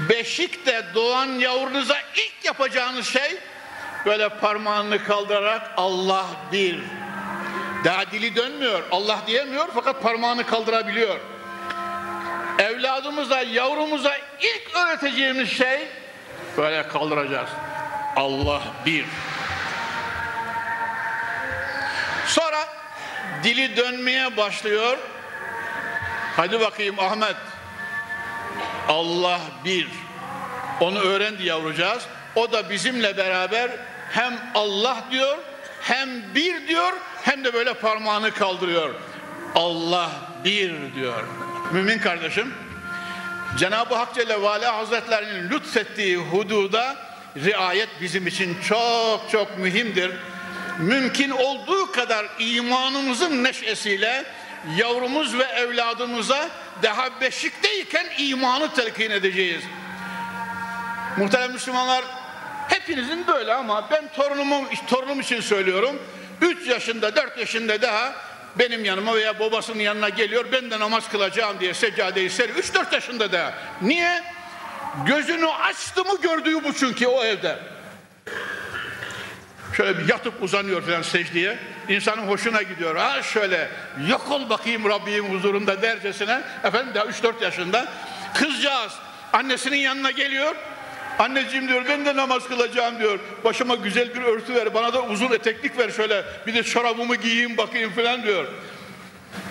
Beşikte 0.08 0.84
doğan 0.94 1.26
yavrunuza 1.26 1.96
ilk 2.16 2.44
yapacağınız 2.44 3.06
şey 3.06 3.36
böyle 4.06 4.28
parmağını 4.28 5.04
kaldırarak 5.04 5.70
Allah 5.76 6.26
bir. 6.52 6.80
Daha 7.84 8.10
dili 8.10 8.36
dönmüyor. 8.36 8.82
Allah 8.90 9.18
diyemiyor 9.26 9.68
fakat 9.74 10.02
parmağını 10.02 10.46
kaldırabiliyor. 10.46 11.20
Evladımıza, 12.58 13.42
yavrumuza 13.42 14.16
ilk 14.40 14.76
öğreteceğimiz 14.76 15.50
şey 15.50 15.88
böyle 16.56 16.88
kaldıracağız. 16.88 17.50
Allah 18.16 18.62
bir. 18.86 19.04
Sonra 22.26 22.68
dili 23.42 23.76
dönmeye 23.76 24.36
başlıyor. 24.36 24.98
Hadi 26.36 26.60
bakayım 26.60 27.00
Ahmet. 27.00 27.36
Allah 28.88 29.40
bir. 29.64 29.88
Onu 30.80 30.98
öğrendi 30.98 31.44
yavrucağız. 31.44 32.02
O 32.34 32.52
da 32.52 32.70
bizimle 32.70 33.16
beraber 33.16 33.70
hem 34.10 34.38
Allah 34.54 35.04
diyor, 35.10 35.38
hem 35.80 36.34
bir 36.34 36.68
diyor, 36.68 36.92
hem 37.22 37.44
de 37.44 37.54
böyle 37.54 37.74
parmağını 37.74 38.30
kaldırıyor. 38.30 38.94
Allah 39.54 40.10
bir 40.44 40.94
diyor. 40.94 41.24
Mümin 41.72 41.98
kardeşim, 41.98 42.54
Cenab-ı 43.58 43.94
Hak 43.94 44.14
Celle 44.14 44.42
ve 44.42 44.66
Hazretlerinin 44.66 45.50
lütfettiği 45.50 46.16
hududa 46.16 46.96
riayet 47.36 47.88
bizim 48.00 48.26
için 48.26 48.56
çok 48.68 49.30
çok 49.30 49.58
mühimdir. 49.58 50.12
Mümkün 50.78 51.30
olduğu 51.30 51.92
kadar 51.92 52.26
imanımızın 52.38 53.44
neşesiyle 53.44 54.24
yavrumuz 54.76 55.38
ve 55.38 55.44
evladımıza 55.44 56.50
daha 56.82 57.20
beşikteyken 57.20 58.06
imanı 58.18 58.74
telkin 58.74 59.10
edeceğiz. 59.10 59.62
Muhterem 61.16 61.52
Müslümanlar 61.52 62.04
hepinizin 62.68 63.26
böyle 63.26 63.54
ama 63.54 63.90
ben 63.90 64.08
torunumu, 64.16 64.64
torunum 64.86 65.20
için 65.20 65.40
söylüyorum. 65.40 66.02
3 66.40 66.68
yaşında 66.68 67.16
4 67.16 67.38
yaşında 67.38 67.82
daha 67.82 68.14
benim 68.58 68.84
yanıma 68.84 69.14
veya 69.14 69.38
babasının 69.40 69.80
yanına 69.80 70.08
geliyor 70.08 70.44
ben 70.52 70.70
de 70.70 70.80
namaz 70.80 71.08
kılacağım 71.08 71.60
diye 71.60 71.74
seccadeyi 71.74 72.30
seriyor. 72.30 72.58
3-4 72.58 72.94
yaşında 72.94 73.32
da. 73.32 73.54
Niye? 73.82 74.22
Gözünü 75.06 75.48
açtı 75.48 76.04
mı 76.04 76.20
gördüğü 76.22 76.64
bu 76.64 76.74
çünkü 76.74 77.06
o 77.06 77.24
evde. 77.24 77.58
Şöyle 79.76 79.98
bir 79.98 80.08
yatıp 80.08 80.42
uzanıyor 80.42 80.82
falan 80.82 81.02
secdeye. 81.02 81.58
İnsanın 81.88 82.26
hoşuna 82.26 82.62
gidiyor. 82.62 82.96
Ha 82.96 83.22
şöyle 83.22 83.68
yok 84.08 84.30
ol 84.30 84.50
bakayım 84.50 84.88
Rabbim 84.88 85.34
huzurunda 85.34 85.82
dercesine. 85.82 86.40
Efendim 86.64 86.94
daha 86.94 87.04
3-4 87.04 87.44
yaşında. 87.44 87.88
Kızcağız 88.34 88.92
annesinin 89.32 89.76
yanına 89.76 90.10
geliyor. 90.10 90.56
Anneciğim 91.18 91.68
diyor 91.68 91.84
ben 91.88 92.04
de 92.04 92.16
namaz 92.16 92.48
kılacağım 92.48 92.98
diyor. 92.98 93.18
Başıma 93.44 93.74
güzel 93.74 94.14
bir 94.14 94.22
örtü 94.22 94.54
ver. 94.54 94.74
Bana 94.74 94.92
da 94.92 95.02
uzun 95.02 95.32
eteklik 95.32 95.78
ver 95.78 95.90
şöyle. 95.90 96.24
Bir 96.46 96.54
de 96.54 96.62
çorabımı 96.62 97.16
giyeyim 97.16 97.56
bakayım 97.56 97.92
falan 97.92 98.22
diyor. 98.22 98.46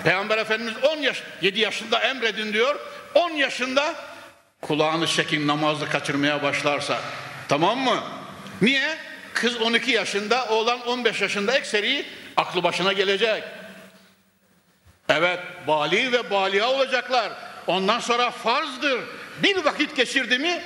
Peygamber 0.03 0.37
Efendimiz 0.37 0.73
10 0.83 0.97
yaş 0.97 1.23
7 1.41 1.59
yaşında 1.59 1.99
emredin 1.99 2.53
diyor. 2.53 2.75
10 3.13 3.29
yaşında 3.31 3.95
kulağını 4.61 5.07
çekin 5.07 5.47
namazı 5.47 5.89
kaçırmaya 5.89 6.43
başlarsa. 6.43 6.99
Tamam 7.49 7.79
mı? 7.79 8.03
Niye? 8.61 8.97
Kız 9.33 9.61
12 9.61 9.91
yaşında, 9.91 10.45
oğlan 10.49 10.87
15 10.87 11.21
yaşında 11.21 11.57
ekseri 11.57 12.05
aklı 12.43 12.63
başına 12.63 12.93
gelecek. 12.93 13.43
Evet, 15.09 15.39
bali 15.67 16.11
ve 16.11 16.31
baliha 16.31 16.69
olacaklar. 16.69 17.31
Ondan 17.67 17.99
sonra 17.99 18.31
farzdır. 18.31 19.01
Bir 19.43 19.65
vakit 19.65 19.95
geçirdi 19.95 20.39
mi 20.39 20.61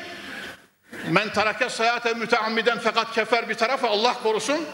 men 1.09 1.33
terake 1.33 1.69
sayate 1.69 2.13
müteammiden 2.13 2.79
fakat 2.79 3.13
kefer 3.13 3.49
bir 3.49 3.53
tarafa 3.53 3.87
Allah 3.87 4.13
korusun. 4.13 4.65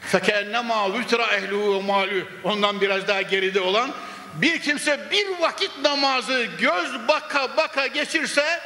Fekennema 0.00 0.94
vütra 0.94 1.26
ehluhu 1.26 1.74
ve 1.74 1.82
malü. 1.82 2.26
Ondan 2.44 2.80
biraz 2.80 3.08
daha 3.08 3.22
geride 3.22 3.60
olan 3.60 3.90
bir 4.34 4.60
kimse 4.60 5.10
bir 5.10 5.40
vakit 5.40 5.70
namazı 5.82 6.46
göz 6.58 7.08
baka 7.08 7.56
baka 7.56 7.86
geçirse 7.86 8.60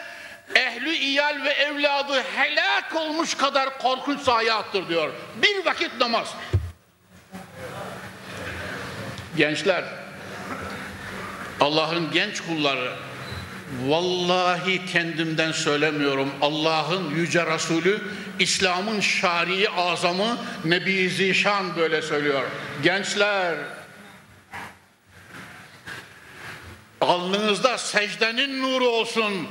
ehli 0.54 0.96
iyal 0.96 1.44
ve 1.44 1.50
evladı 1.50 2.22
helak 2.36 2.96
olmuş 2.96 3.34
kadar 3.34 3.78
korkunç 3.78 4.20
zayiattır 4.20 4.88
diyor. 4.88 5.12
Bir 5.42 5.66
vakit 5.66 5.90
namaz. 6.00 6.34
Gençler, 9.38 9.84
Allah'ın 11.60 12.10
genç 12.10 12.40
kulları, 12.40 12.92
vallahi 13.86 14.86
kendimden 14.86 15.52
söylemiyorum. 15.52 16.30
Allah'ın 16.42 17.10
yüce 17.10 17.46
Resulü, 17.46 18.00
İslam'ın 18.38 19.00
şarii 19.00 19.70
azamı 19.70 20.38
Nebi 20.64 21.10
Zişan 21.10 21.76
böyle 21.76 22.02
söylüyor. 22.02 22.42
Gençler, 22.82 23.56
alnınızda 27.00 27.78
secdenin 27.78 28.62
nuru 28.62 28.88
olsun, 28.88 29.48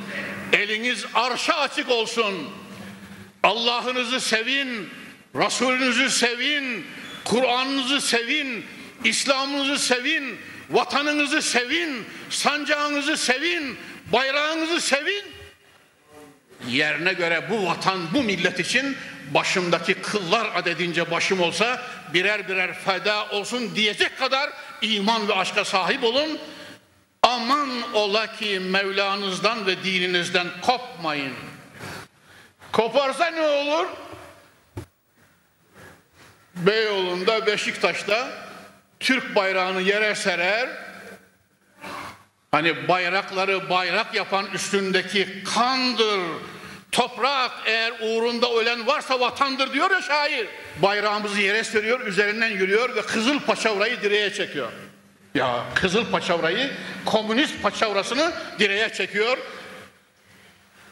eliniz 0.53 1.05
arşa 1.13 1.53
açık 1.53 1.89
olsun. 1.89 2.49
Allah'ınızı 3.43 4.19
sevin, 4.19 4.89
Resulünüzü 5.35 6.09
sevin, 6.09 6.85
Kur'an'ınızı 7.25 8.01
sevin, 8.01 8.65
İslam'ınızı 9.07 9.79
sevin, 9.79 10.37
vatanınızı 10.69 11.41
sevin, 11.41 12.05
sancağınızı 12.29 13.17
sevin, 13.17 13.77
bayrağınızı 14.13 14.81
sevin. 14.81 15.23
Yerine 16.67 17.13
göre 17.13 17.49
bu 17.49 17.67
vatan, 17.67 18.13
bu 18.13 18.23
millet 18.23 18.59
için 18.59 18.97
başımdaki 19.33 19.93
kıllar 19.93 20.47
adedince 20.55 21.11
başım 21.11 21.41
olsa 21.41 21.81
birer 22.13 22.49
birer 22.49 22.73
feda 22.73 23.29
olsun 23.29 23.75
diyecek 23.75 24.19
kadar 24.19 24.49
iman 24.81 25.27
ve 25.27 25.33
aşka 25.33 25.65
sahip 25.65 26.03
olun. 26.03 26.39
Aman 27.23 27.69
ola 27.93 28.35
ki 28.35 28.59
Mevlanızdan 28.59 29.65
ve 29.65 29.83
dininizden 29.83 30.47
kopmayın. 30.61 31.33
Koparsa 32.71 33.25
ne 33.25 33.41
olur? 33.41 33.85
Beyoğlu'nda, 36.55 37.45
Beşiktaş'ta 37.45 38.46
Türk 38.99 39.35
bayrağını 39.35 39.81
yere 39.81 40.15
serer. 40.15 40.69
Hani 42.51 42.87
bayrakları 42.87 43.69
bayrak 43.69 44.13
yapan 44.13 44.45
üstündeki 44.53 45.43
kandır. 45.43 46.21
Toprak 46.91 47.51
eğer 47.65 47.93
uğrunda 48.01 48.53
ölen 48.53 48.87
varsa 48.87 49.19
vatandır 49.19 49.73
diyor 49.73 49.91
ya 49.91 50.01
şair. 50.01 50.47
Bayrağımızı 50.81 51.41
yere 51.41 51.63
seriyor, 51.63 51.99
üzerinden 51.99 52.49
yürüyor 52.49 52.95
ve 52.95 53.01
kızıl 53.01 53.39
paçavrayı 53.39 54.01
direğe 54.01 54.33
çekiyor. 54.33 54.71
Ya 55.35 55.63
kızıl 55.75 56.05
paçavrayı, 56.11 56.71
komünist 57.05 57.63
paçavrasını 57.63 58.33
direğe 58.59 58.93
çekiyor. 58.93 59.37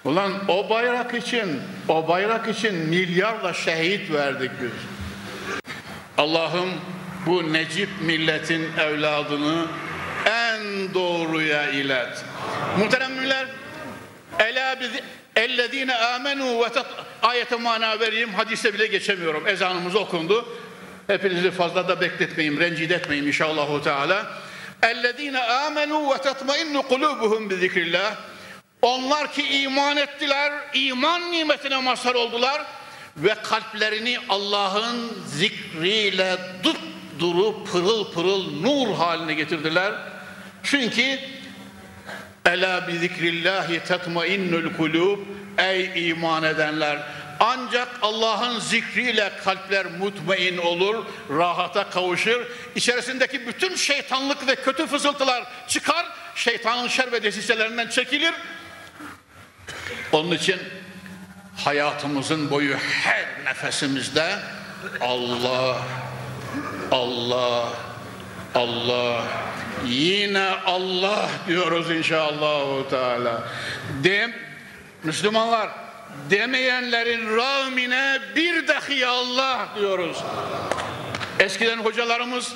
Ulan 0.05 0.31
o 0.47 0.69
bayrak 0.69 1.13
için, 1.13 1.61
o 1.87 2.07
bayrak 2.07 2.47
için 2.47 2.75
milyarla 2.75 3.53
şehit 3.53 4.11
verdik 4.11 4.51
biz. 4.61 4.71
Allah'ım 6.17 6.69
bu 7.25 7.53
Necip 7.53 7.89
milletin 8.01 8.69
evladını 8.79 9.65
en 10.25 10.93
doğruya 10.93 11.69
ilet. 11.69 12.25
Muhteremler, 12.79 13.47
Ela 14.39 14.77
ellezine 15.35 15.95
amenu 15.95 16.59
ve 16.61 16.69
ayete 17.21 17.55
mana 17.55 17.99
vereyim 17.99 18.33
hadise 18.33 18.73
bile 18.73 18.87
geçemiyorum. 18.87 19.47
Ezanımız 19.47 19.95
okundu. 19.95 20.57
Hepinizi 21.07 21.51
fazla 21.51 21.87
da 21.87 22.01
bekletmeyeyim, 22.01 22.59
rencide 22.59 22.95
etmeyeyim 22.95 23.27
inşallah 23.27 23.83
Teala. 23.83 24.27
Ellezine 24.83 25.39
amenu 25.39 26.13
ve 26.13 26.17
tatmainnu 26.17 26.81
kulubuhum 26.81 27.49
bi 27.49 27.55
zikrillah. 27.55 28.15
Onlar 28.81 29.33
ki 29.33 29.61
iman 29.61 29.97
ettiler, 29.97 30.53
iman 30.73 31.31
nimetine 31.31 31.81
mazhar 31.81 32.15
oldular 32.15 32.61
ve 33.17 33.35
kalplerini 33.43 34.17
Allah'ın 34.29 35.13
zikriyle 35.27 36.37
dut 36.63 36.77
duru 37.19 37.63
pırıl 37.63 38.11
pırıl 38.13 38.61
nur 38.61 38.95
haline 38.95 39.33
getirdiler. 39.33 39.93
Çünkü 40.63 41.19
Ela 42.45 42.87
bi 42.87 42.97
zikrillahi 42.97 43.79
tetmainnul 43.79 44.73
kulub 44.77 45.19
Ey 45.57 46.09
iman 46.09 46.43
edenler 46.43 46.99
ancak 47.39 47.87
Allah'ın 48.01 48.59
zikriyle 48.59 49.31
kalpler 49.43 49.85
mutmain 49.85 50.57
olur, 50.57 51.05
rahata 51.29 51.89
kavuşur. 51.89 52.45
İçerisindeki 52.75 53.47
bütün 53.47 53.75
şeytanlık 53.75 54.47
ve 54.47 54.55
kötü 54.55 54.87
fısıltılar 54.87 55.43
çıkar, 55.67 56.05
şeytanın 56.35 56.87
şer 56.87 57.11
ve 57.11 57.23
desiselerinden 57.23 57.87
çekilir. 57.87 58.33
Onun 60.11 60.31
için 60.31 60.59
hayatımızın 61.57 62.51
boyu 62.51 62.75
her 62.77 63.25
nefesimizde 63.45 64.35
Allah, 65.01 65.81
Allah, 66.91 67.69
Allah, 68.55 69.23
yine 69.85 70.49
Allah 70.65 71.29
diyoruz 71.47 71.91
inşallah. 71.91 72.89
Teala. 72.89 73.43
Dem, 74.03 74.33
Müslümanlar 75.03 75.69
demeyenlerin 76.29 77.37
rağmine 77.37 78.19
bir 78.35 78.67
dahi 78.67 79.07
Allah 79.07 79.67
diyoruz. 79.79 80.17
Eskiden 81.39 81.77
hocalarımız 81.77 82.53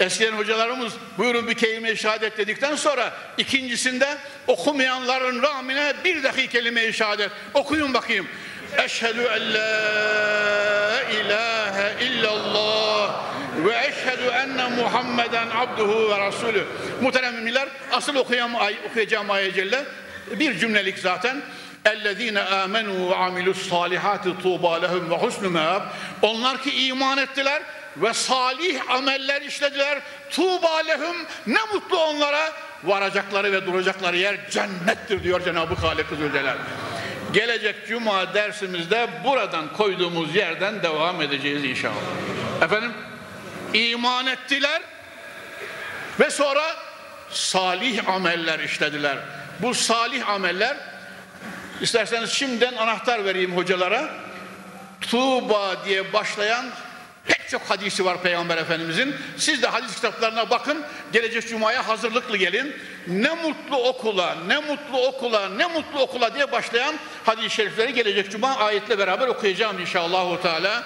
Eskiden 0.00 0.32
hocalarımız 0.32 0.92
buyurun 1.18 1.48
bir 1.48 1.54
kelime-i 1.54 1.96
şehadet 1.96 2.38
dedikten 2.38 2.76
sonra 2.76 3.12
ikincisinde 3.38 4.18
okumayanların 4.46 5.42
rağmine 5.42 5.92
bir 6.04 6.22
dahi 6.22 6.48
kelime-i 6.48 6.92
şehadet 6.92 7.30
okuyun 7.54 7.94
bakayım. 7.94 8.28
Eşhedü 8.84 9.20
en 9.20 9.54
la 9.54 11.02
ilahe 11.02 12.04
illallah 12.04 13.24
ve 13.56 13.76
eşhedü 13.78 14.30
enne 14.65 14.67
Muhammeden 14.83 15.47
abduhu 15.49 16.09
ve 16.09 16.19
rasulü. 16.19 16.65
Muhterem 17.01 17.35
asıl 17.91 18.15
okuyacağım, 18.15 18.51
okuyacağım 18.89 19.31
ayet 19.31 19.55
celle 19.55 19.83
bir 20.39 20.59
cümlelik 20.59 20.99
zaten. 20.99 21.41
اَلَّذ۪ينَ 21.85 22.37
آمَنُوا 22.63 23.01
وَعَمِلُوا 23.11 23.53
الصَّالِحَاتِ 23.53 24.25
طُوبَى 24.43 24.73
لَهُمْ 24.85 25.09
وَحُسْنُ 25.09 25.45
مَابٍ 25.57 25.81
Onlar 26.21 26.63
ki 26.63 26.87
iman 26.87 27.17
ettiler 27.17 27.61
ve 27.97 28.13
salih 28.13 28.89
ameller 28.89 29.41
işlediler. 29.41 29.99
Tuğba 30.29 30.77
lehum 30.77 31.15
ne 31.47 31.59
mutlu 31.73 32.03
onlara 32.03 32.51
varacakları 32.83 33.51
ve 33.51 33.65
duracakları 33.65 34.17
yer 34.17 34.49
cennettir 34.49 35.23
diyor 35.23 35.43
Cenab-ı 35.43 35.73
Halik 35.75 36.05
Zülcelal. 36.09 36.57
Gelecek 37.33 37.87
cuma 37.87 38.33
dersimizde 38.33 39.07
buradan 39.25 39.73
koyduğumuz 39.73 40.35
yerden 40.35 40.83
devam 40.83 41.21
edeceğiz 41.21 41.63
inşallah. 41.63 42.01
Efendim 42.61 42.91
iman 43.74 44.26
ettiler 44.26 44.82
ve 46.20 46.30
sonra 46.30 46.76
salih 47.30 48.08
ameller 48.08 48.58
işlediler. 48.58 49.18
Bu 49.62 49.74
salih 49.74 50.28
ameller 50.28 50.76
isterseniz 51.80 52.30
şimdiden 52.30 52.76
anahtar 52.76 53.24
vereyim 53.24 53.56
hocalara. 53.56 54.10
Tuğba 55.00 55.84
diye 55.84 56.12
başlayan 56.12 56.66
Pek 57.26 57.48
çok 57.48 57.62
hadisi 57.62 58.04
var 58.04 58.22
Peygamber 58.22 58.56
Efendimizin. 58.56 59.16
Siz 59.36 59.62
de 59.62 59.66
hadis 59.66 59.94
kitaplarına 59.94 60.50
bakın. 60.50 60.84
Gelecek 61.12 61.48
Cuma'ya 61.48 61.88
hazırlıklı 61.88 62.36
gelin. 62.36 62.76
Ne 63.06 63.30
mutlu 63.30 63.76
okula, 63.76 64.36
ne 64.46 64.58
mutlu 64.58 65.06
okula, 65.06 65.48
ne 65.48 65.66
mutlu 65.66 66.00
okula 66.00 66.34
diye 66.34 66.52
başlayan 66.52 66.94
hadis-i 67.24 67.50
şerifleri 67.50 67.94
gelecek 67.94 68.30
Cuma 68.30 68.56
ayetle 68.56 68.98
beraber 68.98 69.28
okuyacağım 69.28 69.78
inşallah. 69.78 70.42
Teala. 70.42 70.84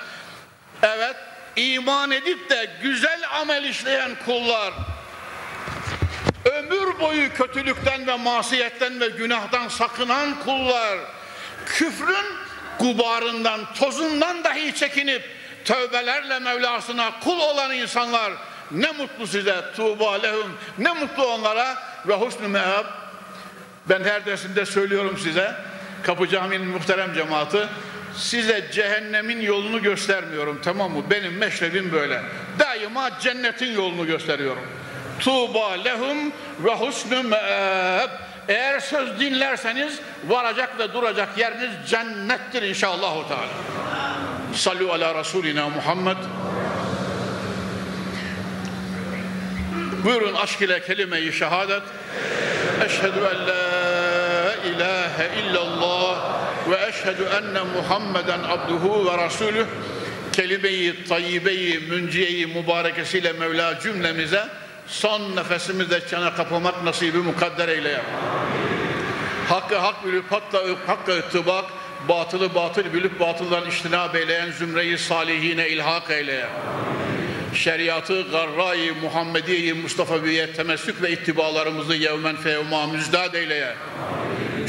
Evet, 0.83 1.16
iman 1.57 2.11
edip 2.11 2.51
de 2.51 2.70
güzel 2.82 3.20
amel 3.40 3.64
işleyen 3.64 4.11
kullar 4.24 4.72
ömür 6.44 7.01
boyu 7.01 7.34
kötülükten 7.34 8.07
ve 8.07 8.16
masiyetten 8.16 9.01
ve 9.01 9.09
günahtan 9.09 9.68
sakınan 9.68 10.40
kullar, 10.44 10.98
küfrün 11.66 12.26
gubarından, 12.78 13.61
tozundan 13.74 14.44
dahi 14.44 14.74
çekinip 14.74 15.22
tövbelerle 15.64 16.38
Mevlasına 16.38 17.20
kul 17.20 17.40
olan 17.40 17.72
insanlar 17.72 18.32
ne 18.70 18.90
mutlu 18.90 19.26
size 19.26 19.64
tuğba 19.76 20.14
lehum. 20.14 20.59
Ne 20.78 20.92
mutlu 20.92 21.26
onlara 21.26 21.76
ve 22.09 22.14
husnü 22.14 22.48
meab. 22.48 22.84
Ben 23.88 24.05
her 24.05 24.26
dersinde 24.26 24.66
söylüyorum 24.66 25.18
size 25.18 25.55
Kapı 26.03 26.28
Camii'nin 26.28 26.68
muhterem 26.68 27.14
cemaati 27.14 27.68
size 28.16 28.64
cehennemin 28.72 29.40
yolunu 29.40 29.82
göstermiyorum 29.82 30.61
tamam 30.64 30.92
mı? 30.92 31.02
Benim 31.11 31.36
meşrebim 31.36 31.92
böyle. 31.92 32.22
Daima 32.58 33.11
cennetin 33.20 33.72
yolunu 33.72 34.06
gösteriyorum. 34.06 34.62
Tuğba 35.20 35.72
lehum 35.72 36.32
ve 36.61 36.74
husnü 36.74 37.22
meab. 37.22 38.11
Eğer 38.48 38.80
söz 38.80 39.20
dinlerseniz 39.20 39.98
varacak 40.26 40.78
ve 40.78 40.92
duracak 40.92 41.38
yeriniz 41.38 41.70
cennettir 41.86 42.62
inşallah. 42.62 43.28
Teala. 43.28 43.48
Sallu 44.54 44.92
ala 44.92 45.14
Resulina 45.14 45.68
Muhammed. 45.68 46.16
Buyurun 50.04 50.34
aşk 50.34 50.62
ile 50.62 50.82
kelime-i 50.82 51.32
şehadet. 51.32 51.82
Eşhedü 52.84 53.18
en 53.34 53.46
la 53.46 54.54
ilahe 54.64 55.40
illallah 55.40 56.40
ve 56.70 56.86
eşhedü 56.88 57.22
enne 57.22 57.62
Muhammeden 57.76 58.40
abduhu 58.42 59.06
ve 59.06 59.18
rasulüh. 59.18 59.66
Kelime-i 60.32 61.04
tayyibe-i 61.08 61.78
münciye-i 61.78 62.46
mübarekesiyle 62.46 63.32
Mevla 63.32 63.80
cümlemize 63.80 64.48
son 64.86 65.36
nefesimizde 65.36 66.06
çana 66.10 66.34
kapamak 66.34 66.84
nasibi 66.84 67.18
mukadder 67.18 67.68
eyle. 67.68 68.02
Hakkı 69.48 69.76
hak 69.78 70.06
bilip 70.06 70.32
hakla, 70.32 70.62
hakla 70.86 71.12
ıttibak, 71.12 71.64
batılı 72.08 72.54
batıl 72.54 72.92
bilip 72.94 73.20
batıldan 73.20 73.68
iştinab 73.68 74.14
eyleyen 74.14 74.50
zümreyi 74.50 74.98
salihine 74.98 75.68
ilhak 75.68 76.10
eyle. 76.10 76.46
Şeriatı 77.54 78.22
garra-i 78.22 78.92
Muhammediye-i 79.02 79.74
Mustafa'biye 79.74 80.52
temessük 80.52 81.02
ve 81.02 81.12
ittibalarımızı 81.12 81.94
yevmen 81.94 82.36
fevma 82.36 82.86
müzdad 82.86 83.34
eyleye. 83.34 83.74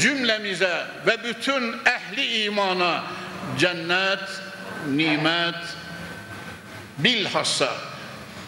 Cümlemize 0.02 0.86
ve 1.06 1.24
bütün 1.24 1.74
ehli 1.86 2.44
imana 2.44 3.04
cennet, 3.58 4.18
nimet, 4.94 5.54
bilhassa 6.98 7.72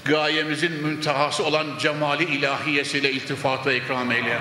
gayemizin 0.05 0.73
müntehası 0.73 1.45
olan 1.45 1.67
cemali 1.79 2.25
ilahiyesiyle 2.25 3.13
iltifat 3.13 3.67
ve 3.67 3.77
ikram 3.77 4.13
eyle. 4.13 4.39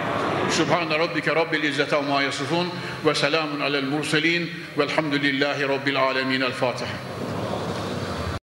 Subhane 0.51 0.99
rabbike 0.99 1.35
rabbil 1.35 1.63
izzete 1.63 1.95
amma 1.95 2.21
yasifun 2.21 2.69
ve 3.05 3.15
selamun 3.15 3.59
alel 3.59 3.83
murselin 3.83 4.51
velhamdülillahi 4.77 5.69
rabbil 5.69 5.99
alemin. 5.99 6.41
El 6.41 6.51
Fatiha. 6.51 7.12